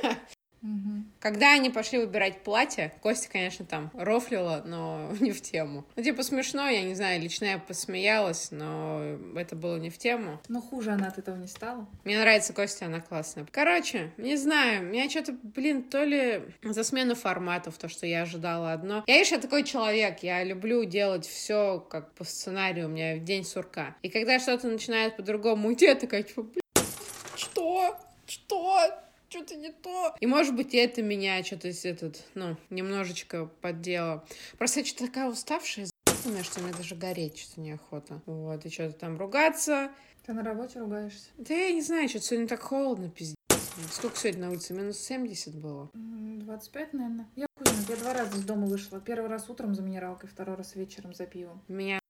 Мгм. 0.62 1.10
Когда 1.18 1.52
они 1.52 1.70
пошли 1.70 1.98
выбирать 1.98 2.42
платье, 2.42 2.92
Костя, 3.02 3.28
конечно, 3.30 3.64
там 3.64 3.90
рофлила, 3.94 4.62
но 4.64 5.12
не 5.20 5.32
в 5.32 5.42
тему. 5.42 5.84
Ну, 5.96 6.02
типа, 6.02 6.22
смешно, 6.22 6.68
я 6.68 6.82
не 6.82 6.94
знаю, 6.94 7.20
лично 7.20 7.46
я 7.46 7.58
посмеялась, 7.58 8.50
но 8.50 9.18
это 9.36 9.56
было 9.56 9.76
не 9.76 9.90
в 9.90 9.98
тему. 9.98 10.40
Но 10.48 10.60
хуже 10.60 10.92
она 10.92 11.08
от 11.08 11.18
этого 11.18 11.36
не 11.36 11.48
стала. 11.48 11.86
Мне 12.04 12.18
нравится 12.18 12.52
Костя, 12.52 12.86
она 12.86 13.00
классная. 13.00 13.46
Короче, 13.50 14.12
не 14.16 14.36
знаю, 14.36 14.84
меня 14.84 15.10
что-то, 15.10 15.36
блин, 15.42 15.82
то 15.82 16.04
ли 16.04 16.42
за 16.62 16.84
смену 16.84 17.14
форматов, 17.14 17.76
то, 17.76 17.88
что 17.88 18.06
я 18.06 18.22
ожидала 18.22 18.72
одно. 18.72 19.02
Я, 19.06 19.20
я 19.20 19.38
такой 19.38 19.64
человек, 19.64 20.22
я 20.22 20.44
люблю 20.44 20.84
делать 20.84 21.26
все 21.26 21.80
как 21.90 22.12
по 22.12 22.24
сценарию, 22.24 22.86
у 22.86 22.90
меня 22.90 23.18
день 23.18 23.44
сурка. 23.44 23.96
И 24.02 24.08
когда 24.08 24.38
что-то 24.38 24.68
начинает 24.68 25.16
по-другому 25.16 25.72
идти, 25.72 25.86
я 25.86 25.94
такая, 25.96 26.22
типа, 26.22 26.42
блин, 26.42 26.62
что? 27.34 27.96
Что? 28.26 28.94
Что-то 29.32 29.56
не 29.56 29.70
то. 29.72 30.14
И, 30.20 30.26
может 30.26 30.54
быть, 30.54 30.74
это 30.74 31.00
меня 31.00 31.42
что-то 31.42 31.68
этот, 31.68 32.22
ну, 32.34 32.58
немножечко 32.68 33.46
поддело. 33.62 34.26
Просто 34.58 34.80
я 34.80 34.84
что-то 34.84 35.06
такая 35.06 35.30
уставшая, 35.30 35.86
за***ная, 35.86 36.42
что 36.42 36.60
мне 36.60 36.70
даже 36.74 36.96
гореть 36.96 37.38
что-то 37.38 37.62
неохота. 37.62 38.20
Вот, 38.26 38.66
и 38.66 38.68
что-то 38.68 38.92
там 38.92 39.16
ругаться. 39.16 39.90
Ты 40.26 40.34
на 40.34 40.44
работе 40.44 40.80
ругаешься? 40.80 41.30
Да 41.38 41.54
я 41.54 41.72
не 41.72 41.80
знаю, 41.80 42.10
что-то 42.10 42.26
сегодня 42.26 42.46
так 42.46 42.60
холодно, 42.60 43.08
пиздец. 43.08 43.38
Сколько 43.90 44.18
сегодня 44.18 44.42
на 44.42 44.50
улице? 44.50 44.74
Минус 44.74 44.98
70 44.98 45.54
было. 45.54 45.88
М, 45.94 46.40
25, 46.40 46.92
наверное. 46.92 47.26
Я 47.34 47.46
хуй 47.56 47.66
я 47.88 47.96
два 47.96 48.12
раза 48.12 48.36
из 48.36 48.44
дома 48.44 48.66
вышла. 48.66 49.00
Первый 49.00 49.30
раз 49.30 49.48
утром 49.48 49.74
за 49.74 49.80
минералкой, 49.80 50.28
второй 50.28 50.56
раз 50.56 50.74
вечером 50.74 51.14
за 51.14 51.24
пивом. 51.24 51.62
У 51.68 51.72
меня 51.72 52.00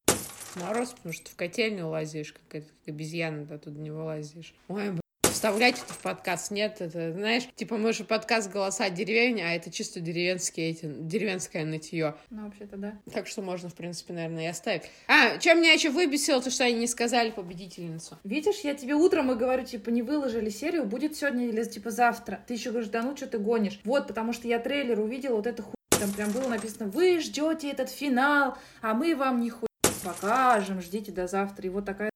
мороз, 0.57 0.89
потому 0.91 1.13
что 1.13 1.31
в 1.31 1.37
котельню 1.37 1.87
лазишь, 1.87 2.33
как, 2.33 2.65
как 2.65 2.65
обезьяна, 2.89 3.45
да, 3.45 3.55
оттуда 3.55 3.79
не 3.79 3.93
вылазишь. 3.93 4.55
Ой, 4.67 4.91
блин, 4.91 5.02
вставлять 5.43 5.83
это 5.85 5.93
в 5.93 5.99
подкаст. 5.99 6.53
Нет, 6.53 6.77
это, 6.79 7.11
знаешь, 7.11 7.49
типа 7.57 7.77
мы 7.77 7.93
же 7.93 8.05
подкаст 8.05 8.49
«Голоса 8.49 8.91
деревни», 8.91 9.41
а 9.41 9.51
это 9.51 9.73
чисто 9.73 9.99
деревенские 9.99 10.71
эти, 10.71 10.85
деревенское 10.85 11.65
нытье. 11.65 12.15
Ну, 12.31 12.45
вообще-то 12.45 12.77
да. 12.77 12.93
Так 13.13 13.27
что 13.27 13.43
можно, 13.43 13.69
в 13.69 13.75
принципе, 13.75 14.13
наверное, 14.13 14.45
и 14.45 14.47
оставить. 14.47 14.83
А, 15.09 15.39
чем 15.39 15.59
меня 15.59 15.73
еще 15.73 15.91
выбесило, 15.91 16.41
то, 16.41 16.49
что 16.49 16.63
они 16.63 16.75
не 16.75 16.87
сказали 16.87 17.33
победительницу. 17.33 18.19
Видишь, 18.23 18.61
я 18.61 18.75
тебе 18.75 18.95
утром 18.95 19.33
и 19.33 19.35
говорю, 19.35 19.65
типа, 19.65 19.91
не 19.91 20.03
выложили 20.03 20.49
серию, 20.49 20.85
будет 20.85 21.17
сегодня 21.17 21.49
или 21.49 21.65
типа 21.65 21.91
завтра. 21.91 22.41
Ты 22.47 22.55
еще 22.55 22.71
говоришь, 22.71 22.91
да 22.91 23.03
ну 23.03 23.17
что 23.17 23.27
ты 23.27 23.39
гонишь? 23.39 23.81
Вот, 23.83 24.07
потому 24.07 24.33
что 24.33 24.47
я 24.47 24.61
трейлер 24.61 25.01
увидела, 25.01 25.35
вот 25.35 25.49
это 25.49 25.65
хуй. 25.65 25.75
Там 25.91 26.13
прям 26.13 26.31
было 26.31 26.47
написано, 26.47 26.87
вы 26.87 27.19
ждете 27.19 27.69
этот 27.69 27.91
финал, 27.91 28.57
а 28.81 28.95
мы 28.95 29.17
вам 29.17 29.41
не 29.41 29.51
хуй 29.51 29.67
покажем, 30.05 30.81
ждите 30.81 31.11
до 31.11 31.27
завтра. 31.27 31.67
И 31.67 31.69
вот 31.69 31.85
такая 31.85 32.12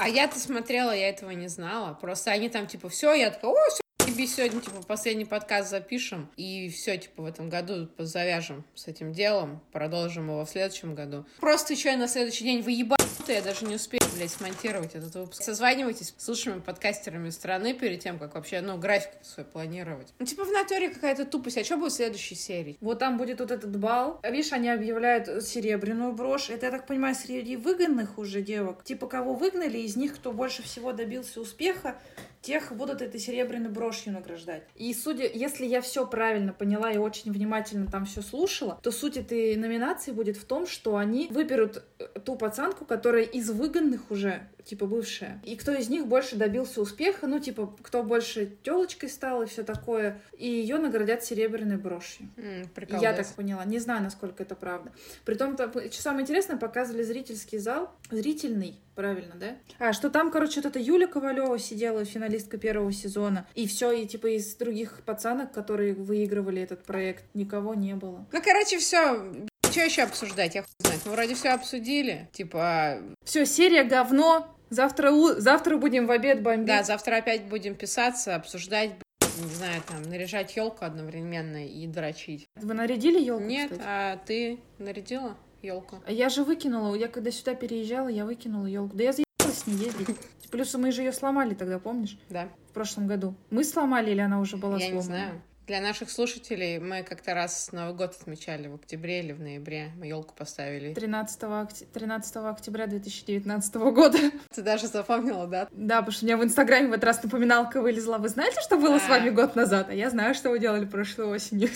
А 0.00 0.08
я-то 0.08 0.38
смотрела, 0.38 0.92
я 0.92 1.10
этого 1.10 1.30
не 1.30 1.48
знала. 1.48 1.92
Просто 1.92 2.30
они 2.30 2.48
там, 2.48 2.66
типа, 2.66 2.88
все, 2.88 3.12
я 3.12 3.30
такая, 3.30 3.50
о, 3.50 3.70
все, 3.70 3.80
тебе 4.10 4.26
сегодня, 4.26 4.60
типа, 4.60 4.82
последний 4.86 5.24
подкаст 5.24 5.70
запишем, 5.70 6.28
и 6.36 6.68
все, 6.68 6.98
типа, 6.98 7.22
в 7.22 7.26
этом 7.26 7.48
году 7.48 7.88
завяжем 7.96 8.64
с 8.74 8.88
этим 8.88 9.12
делом, 9.12 9.60
продолжим 9.72 10.28
его 10.28 10.44
в 10.44 10.50
следующем 10.50 10.94
году. 10.94 11.24
Просто 11.38 11.74
еще 11.74 11.92
и 11.92 11.96
на 11.96 12.08
следующий 12.08 12.44
день 12.44 12.62
вы 12.62 12.72
ебанутые, 12.72 13.36
я 13.36 13.42
даже 13.42 13.64
не 13.64 13.76
успею, 13.76 14.02
блядь, 14.16 14.30
смонтировать 14.30 14.94
этот 14.94 15.14
выпуск. 15.14 15.42
Созванивайтесь 15.42 16.12
с 16.16 16.28
лучшими 16.28 16.58
подкастерами 16.58 17.30
страны 17.30 17.72
перед 17.72 18.00
тем, 18.00 18.18
как 18.18 18.34
вообще, 18.34 18.60
ну, 18.60 18.78
график 18.78 19.10
свой 19.22 19.46
планировать. 19.46 20.08
Ну, 20.18 20.26
типа, 20.26 20.44
в 20.44 20.50
натуре 20.50 20.90
какая-то 20.90 21.24
тупость. 21.24 21.58
А 21.58 21.64
что 21.64 21.76
будет 21.76 21.92
в 21.92 21.96
следующей 21.96 22.34
серии? 22.34 22.76
Вот 22.80 22.98
там 22.98 23.16
будет 23.16 23.40
вот 23.40 23.50
этот 23.50 23.78
бал. 23.78 24.20
Видишь, 24.24 24.52
они 24.52 24.68
объявляют 24.68 25.44
серебряную 25.44 26.12
брошь. 26.12 26.50
Это, 26.50 26.66
я 26.66 26.72
так 26.72 26.86
понимаю, 26.86 27.14
среди 27.14 27.56
выгонных 27.56 28.18
уже 28.18 28.42
девок. 28.42 28.82
Типа, 28.82 29.06
кого 29.06 29.34
выгнали, 29.34 29.78
из 29.78 29.96
них, 29.96 30.16
кто 30.16 30.32
больше 30.32 30.62
всего 30.62 30.92
добился 30.92 31.40
успеха, 31.40 31.96
тех 32.42 32.72
будут 32.72 33.02
этой 33.02 33.20
серебряной 33.20 33.70
брошью 33.70 34.12
награждать. 34.12 34.62
И 34.74 34.92
судя, 34.94 35.26
если 35.26 35.66
я 35.66 35.80
все 35.80 36.06
правильно 36.06 36.52
поняла 36.52 36.90
и 36.90 36.96
очень 36.96 37.32
внимательно 37.32 37.86
там 37.90 38.06
все 38.06 38.22
слушала, 38.22 38.78
то 38.82 38.90
суть 38.90 39.16
этой 39.16 39.56
номинации 39.56 40.12
будет 40.12 40.36
в 40.36 40.44
том, 40.44 40.66
что 40.66 40.96
они 40.96 41.28
выберут 41.30 41.82
э, 41.98 42.06
ту 42.24 42.36
пацанку, 42.36 42.84
которая 42.84 43.24
из 43.24 43.50
выгонных 43.50 44.10
уже, 44.10 44.48
типа 44.64 44.86
бывшая, 44.86 45.40
и 45.44 45.56
кто 45.56 45.72
из 45.72 45.88
них 45.88 46.06
больше 46.06 46.36
добился 46.36 46.80
успеха, 46.80 47.26
ну, 47.26 47.38
типа, 47.40 47.76
кто 47.82 48.02
больше 48.02 48.50
телочкой 48.62 49.08
стал 49.10 49.42
и 49.42 49.46
все 49.46 49.62
такое, 49.62 50.20
и 50.38 50.48
ее 50.48 50.78
наградят 50.78 51.24
серебряной 51.24 51.76
брошью. 51.76 52.28
М, 52.36 52.68
Я 53.02 53.12
так 53.12 53.26
поняла. 53.34 53.64
Не 53.64 53.78
знаю, 53.78 54.02
насколько 54.02 54.42
это 54.42 54.54
правда. 54.54 54.92
Притом, 55.24 55.56
там, 55.56 55.70
что 55.72 56.02
самое 56.02 56.22
интересное, 56.22 56.56
показывали 56.56 57.02
зрительский 57.02 57.58
зал. 57.58 57.90
Зрительный, 58.10 58.76
правильно, 58.94 59.34
да? 59.34 59.56
А, 59.78 59.92
что 59.92 60.10
там, 60.10 60.30
короче, 60.30 60.60
вот 60.60 60.66
эта 60.66 60.78
Юля 60.78 61.06
Ковалева 61.06 61.58
сидела, 61.58 62.04
финалистка 62.30 62.58
первого 62.58 62.92
сезона. 62.92 63.46
И 63.54 63.66
все, 63.66 63.90
и 63.92 64.06
типа 64.06 64.28
из 64.36 64.54
других 64.54 65.02
пацанок, 65.04 65.52
которые 65.52 65.94
выигрывали 65.94 66.62
этот 66.62 66.84
проект, 66.84 67.24
никого 67.34 67.74
не 67.74 67.94
было. 67.94 68.24
Ну, 68.32 68.42
короче, 68.42 68.78
все. 68.78 69.32
Что 69.70 69.80
еще 69.80 70.02
обсуждать? 70.02 70.54
Я 70.54 70.62
хуй 70.62 70.70
знает. 70.80 71.00
Мы 71.06 71.12
вроде 71.12 71.34
все 71.34 71.50
обсудили. 71.50 72.28
Типа, 72.32 72.98
Все, 73.24 73.44
серия 73.46 73.84
говно. 73.84 74.46
Завтра, 74.70 75.10
у- 75.10 75.40
завтра 75.40 75.76
будем 75.76 76.06
в 76.06 76.10
обед 76.12 76.42
бомбить. 76.42 76.66
да, 76.66 76.82
завтра 76.84 77.16
опять 77.16 77.44
будем 77.46 77.74
писаться, 77.74 78.36
обсуждать, 78.36 78.92
не 79.42 79.48
знаю, 79.52 79.82
там, 79.88 80.02
наряжать 80.02 80.54
елку 80.54 80.84
одновременно 80.84 81.66
и 81.66 81.86
дрочить. 81.88 82.46
Вы 82.54 82.74
нарядили 82.74 83.20
елку? 83.20 83.42
Нет, 83.44 83.70
кстати? 83.72 83.84
а 83.88 84.16
ты 84.24 84.58
нарядила 84.78 85.36
елку? 85.62 85.96
А 86.06 86.12
Я 86.12 86.28
же 86.28 86.44
выкинула, 86.44 86.94
я 86.94 87.08
когда 87.08 87.32
сюда 87.32 87.54
переезжала, 87.54 88.06
я 88.08 88.24
выкинула 88.24 88.66
елку. 88.66 88.96
Да 88.96 89.02
я 89.02 89.12
с 89.48 89.66
ней 89.66 89.76
ездить. 89.76 90.16
Плюс 90.50 90.74
мы 90.74 90.90
же 90.92 91.02
ее 91.02 91.12
сломали 91.12 91.54
тогда, 91.54 91.78
помнишь? 91.78 92.18
Да. 92.28 92.48
В 92.70 92.72
прошлом 92.72 93.06
году. 93.06 93.34
Мы 93.50 93.64
сломали 93.64 94.10
или 94.10 94.20
она 94.20 94.40
уже 94.40 94.56
была 94.56 94.78
Я 94.78 94.86
не 94.86 95.00
сломана? 95.00 95.02
знаю. 95.04 95.42
Для 95.66 95.80
наших 95.80 96.10
слушателей 96.10 96.80
мы 96.80 97.04
как-то 97.04 97.32
раз 97.32 97.70
Новый 97.70 97.94
год 97.94 98.16
отмечали 98.20 98.66
в 98.66 98.74
октябре 98.74 99.20
или 99.20 99.30
в 99.30 99.38
ноябре. 99.40 99.92
Мы 99.96 100.08
елку 100.08 100.34
поставили. 100.34 100.92
13, 100.94 101.42
окт- 101.44 101.86
13 101.92 102.36
октября 102.50 102.88
2019 102.88 103.74
года. 103.92 104.18
Ты 104.52 104.62
даже 104.62 104.88
запомнила, 104.88 105.46
да? 105.46 105.68
Да, 105.70 105.98
потому 105.98 106.10
что 106.10 106.24
у 106.24 106.26
меня 106.26 106.36
в 106.38 106.42
Инстаграме 106.42 106.88
в 106.88 106.92
этот 106.92 107.04
раз 107.04 107.22
напоминалка 107.22 107.80
вылезла. 107.80 108.18
Вы 108.18 108.30
знаете, 108.30 108.60
что 108.60 108.78
было 108.78 108.98
с 108.98 109.08
вами 109.08 109.30
год 109.30 109.54
назад? 109.54 109.90
А 109.90 109.94
я 109.94 110.10
знаю, 110.10 110.34
что 110.34 110.50
вы 110.50 110.58
делали 110.58 110.86
прошлой 110.86 111.26
осенью. 111.26 111.68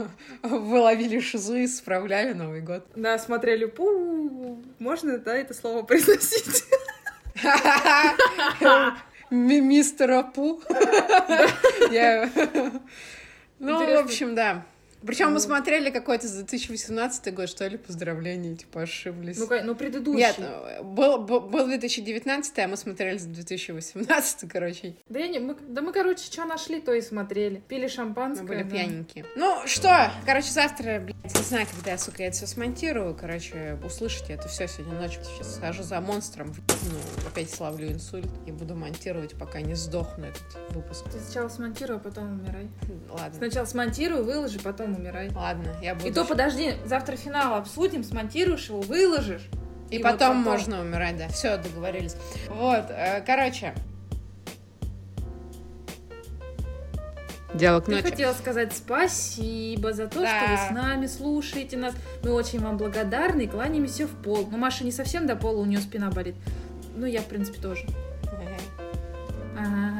Вы 0.42 0.80
ловили 0.80 1.20
шизу 1.20 1.54
и 1.54 1.68
справляли 1.68 2.32
Новый 2.32 2.62
год. 2.62 2.84
Да, 2.96 3.16
смотрели, 3.16 3.66
пу, 3.66 4.60
можно, 4.80 5.18
да, 5.18 5.36
это 5.36 5.54
слово 5.54 5.82
произносить? 5.82 6.64
Ми- 9.30 9.60
Мистера 9.60 10.22
Пу. 10.22 10.60
Ну, 13.58 13.78
в 13.86 13.98
общем, 14.04 14.34
да. 14.34 14.62
Причем 15.06 15.28
мы 15.28 15.34
Ну. 15.34 15.38
смотрели 15.40 15.90
какой-то 15.90 16.26
за 16.26 16.38
2018 16.38 17.34
год, 17.34 17.48
что 17.48 17.66
ли, 17.66 17.78
поздравления, 17.78 18.56
типа 18.56 18.82
ошиблись. 18.82 19.38
Ну, 19.38 19.48
ну, 19.64 19.74
предыдущий. 19.74 20.18
Нет, 20.18 20.40
был, 20.82 21.18
был, 21.18 21.40
был 21.40 21.66
2019, 21.66 22.58
а 22.58 22.68
мы 22.68 22.76
смотрели 22.76 23.18
за 23.18 23.28
2018, 23.28 24.48
короче. 24.50 24.96
Да, 25.08 25.18
я 25.18 25.28
не, 25.28 25.38
мы, 25.38 25.56
да 25.68 25.82
мы, 25.82 25.92
короче, 25.92 26.24
что 26.24 26.44
нашли, 26.44 26.80
то 26.80 26.92
и 26.92 27.00
смотрели. 27.00 27.62
Пили 27.68 27.82
Мы 27.82 27.88
шампанское. 27.88 28.46
были 28.46 28.62
да. 28.62 28.70
пьяненькие. 28.70 29.24
Ну, 29.36 29.62
что, 29.66 30.10
короче, 30.24 30.50
завтра, 30.50 31.00
блядь, 31.00 31.34
не 31.34 31.42
знаю, 31.42 31.66
когда 31.74 31.92
я, 31.92 31.98
сука, 31.98 32.22
это 32.22 32.36
все 32.36 32.46
смонтирую, 32.46 33.14
короче, 33.14 33.78
услышите 33.84 34.32
это 34.32 34.48
все 34.48 34.66
сегодня 34.68 34.98
ночью. 35.00 35.22
Сейчас 35.24 35.54
схожу 35.56 35.82
за 35.82 36.00
монстром, 36.00 36.54
ну, 36.68 37.28
опять 37.28 37.50
славлю 37.50 37.88
инсульт 37.90 38.28
и 38.46 38.52
буду 38.52 38.74
монтировать, 38.74 39.34
пока 39.38 39.60
не 39.60 39.74
сдохну 39.74 40.26
этот 40.26 40.74
выпуск. 40.74 41.04
Ты 41.12 41.18
сначала 41.20 41.48
смонтируй, 41.48 41.96
а 41.96 42.00
потом 42.00 42.40
умирай. 42.40 42.68
Ладно. 43.10 43.34
Сначала 43.36 43.66
смонтируй, 43.66 44.22
выложи, 44.22 44.58
потом 44.58 44.95
умирай. 44.96 45.30
Ладно, 45.30 45.68
я 45.82 45.94
буду... 45.94 46.08
И 46.08 46.12
то 46.12 46.24
подожди, 46.24 46.74
завтра 46.84 47.16
финал 47.16 47.54
обсудим, 47.56 48.02
смонтируешь 48.04 48.68
его, 48.68 48.80
выложишь. 48.80 49.48
И, 49.90 49.96
И 49.96 50.02
потом, 50.02 50.12
вот 50.12 50.18
потом. 50.18 50.36
можно 50.42 50.80
умирать, 50.80 51.16
да. 51.16 51.28
Все, 51.28 51.56
договорились. 51.58 52.16
Вот, 52.48 52.86
э, 52.90 53.22
короче. 53.24 53.72
Дело 57.54 57.80
к 57.80 57.86
Ты 57.86 57.92
ночи. 57.92 58.02
хотела 58.10 58.32
сказать 58.34 58.74
спасибо 58.76 59.92
за 59.92 60.08
то, 60.08 60.20
Да. 60.20 60.26
что 60.42 60.50
вы 60.50 60.56
с 60.58 60.70
нами 60.70 61.06
слушаете 61.06 61.76
нас. 61.76 61.94
Мы 62.22 62.32
очень 62.32 62.60
вам 62.60 62.76
благодарны 62.76 63.42
и 63.42 63.46
кланяемся 63.46 64.06
в 64.06 64.10
пол. 64.10 64.46
Ну, 64.50 64.58
Маша 64.58 64.84
не 64.84 64.92
совсем 64.92 65.26
до 65.26 65.36
пола, 65.36 65.60
у 65.60 65.64
нее 65.64 65.78
спина 65.80 66.10
болит. 66.10 66.34
Ну, 66.96 67.06
я, 67.06 67.20
в 67.22 67.26
принципе, 67.26 67.60
тоже. 67.60 67.86
Ага. 69.58 69.98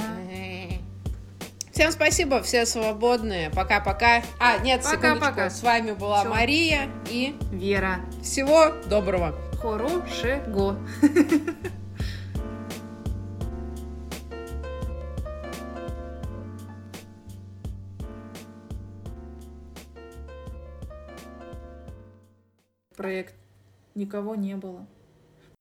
Всем 1.76 1.92
спасибо, 1.92 2.42
все 2.42 2.64
свободные. 2.64 3.50
Пока-пока. 3.50 4.22
А, 4.40 4.56
нет, 4.60 4.82
секундочку. 4.82 5.18
Пока-пока. 5.20 5.50
С 5.50 5.62
вами 5.62 5.92
была 5.92 6.20
Всё. 6.20 6.30
Мария 6.30 6.88
и 7.10 7.36
Вера. 7.52 8.00
всего 8.22 8.72
доброго. 8.88 9.34
Хорошего. 9.60 10.78
Проект. 22.96 23.34
Никого 23.94 24.34
не 24.34 24.56
было. 24.56 24.86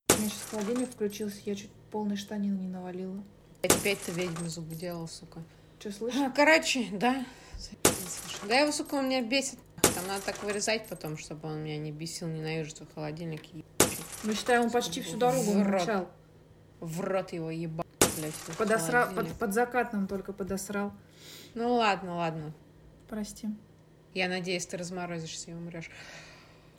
У 0.08 0.14
меня 0.18 0.30
сейчас 0.30 0.48
холодильник 0.50 0.92
включился, 0.92 1.42
я 1.44 1.56
чуть 1.56 1.72
полной 1.92 2.16
штанины 2.16 2.58
не 2.58 2.70
навалила. 2.70 3.22
Опять 3.64 4.00
ты 4.00 4.14
ведьму 4.14 4.48
загудела, 4.48 5.08
сука. 5.08 5.44
Что 5.86 5.92
слышишь? 5.94 6.20
А, 6.20 6.32
Короче, 6.32 6.88
да. 6.94 7.24
Да 8.48 8.56
его, 8.56 8.72
сука, 8.72 8.96
он 8.96 9.08
меня 9.08 9.22
бесит. 9.22 9.60
Там 9.84 10.08
надо 10.08 10.24
так 10.26 10.42
вырезать 10.42 10.88
потом, 10.88 11.16
чтобы 11.16 11.48
он 11.48 11.64
меня 11.64 11.78
не 11.78 11.92
бесил, 11.92 12.28
ненавижу 12.28 12.72
этот 12.72 12.92
холодильник. 12.96 13.44
Ну, 14.24 14.34
считай, 14.34 14.58
он 14.58 14.72
почти 14.72 15.04
всю 15.04 15.18
дорогу 15.18 15.52
В 15.52 15.62
рот. 15.62 15.72
молчал. 15.74 16.10
В 16.80 17.02
рот 17.02 17.34
его 17.34 17.52
ебать, 17.52 17.86
блядь. 18.18 18.58
Подосрал, 18.58 19.14
под, 19.14 19.32
под 19.34 19.54
закатным 19.54 20.08
только 20.08 20.34
подосрал. 20.34 20.92
Ну 21.54 21.76
ладно, 21.76 22.16
ладно. 22.16 22.52
Прости. 23.08 23.48
Я 24.16 24.28
надеюсь, 24.28 24.66
ты 24.66 24.78
разморозишься 24.78 25.52
и 25.52 25.54
умрешь. 25.54 25.92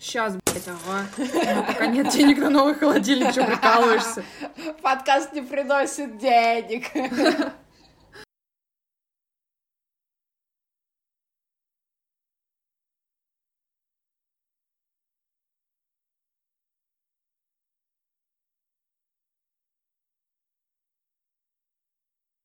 Сейчас, 0.01 0.35
блядь, 0.35 0.67
ага. 0.67 1.07
Ну, 1.17 1.65
пока 1.65 1.87
нет 1.87 2.09
денег 2.09 2.39
на 2.39 2.51
новый 2.51 2.75
холодильник, 2.75 3.31
что 3.31 3.45
прикалываешься? 3.47 4.25
Подкаст 4.83 5.33
не 5.33 5.43
приносит 5.43 6.19
денег. 6.19 6.91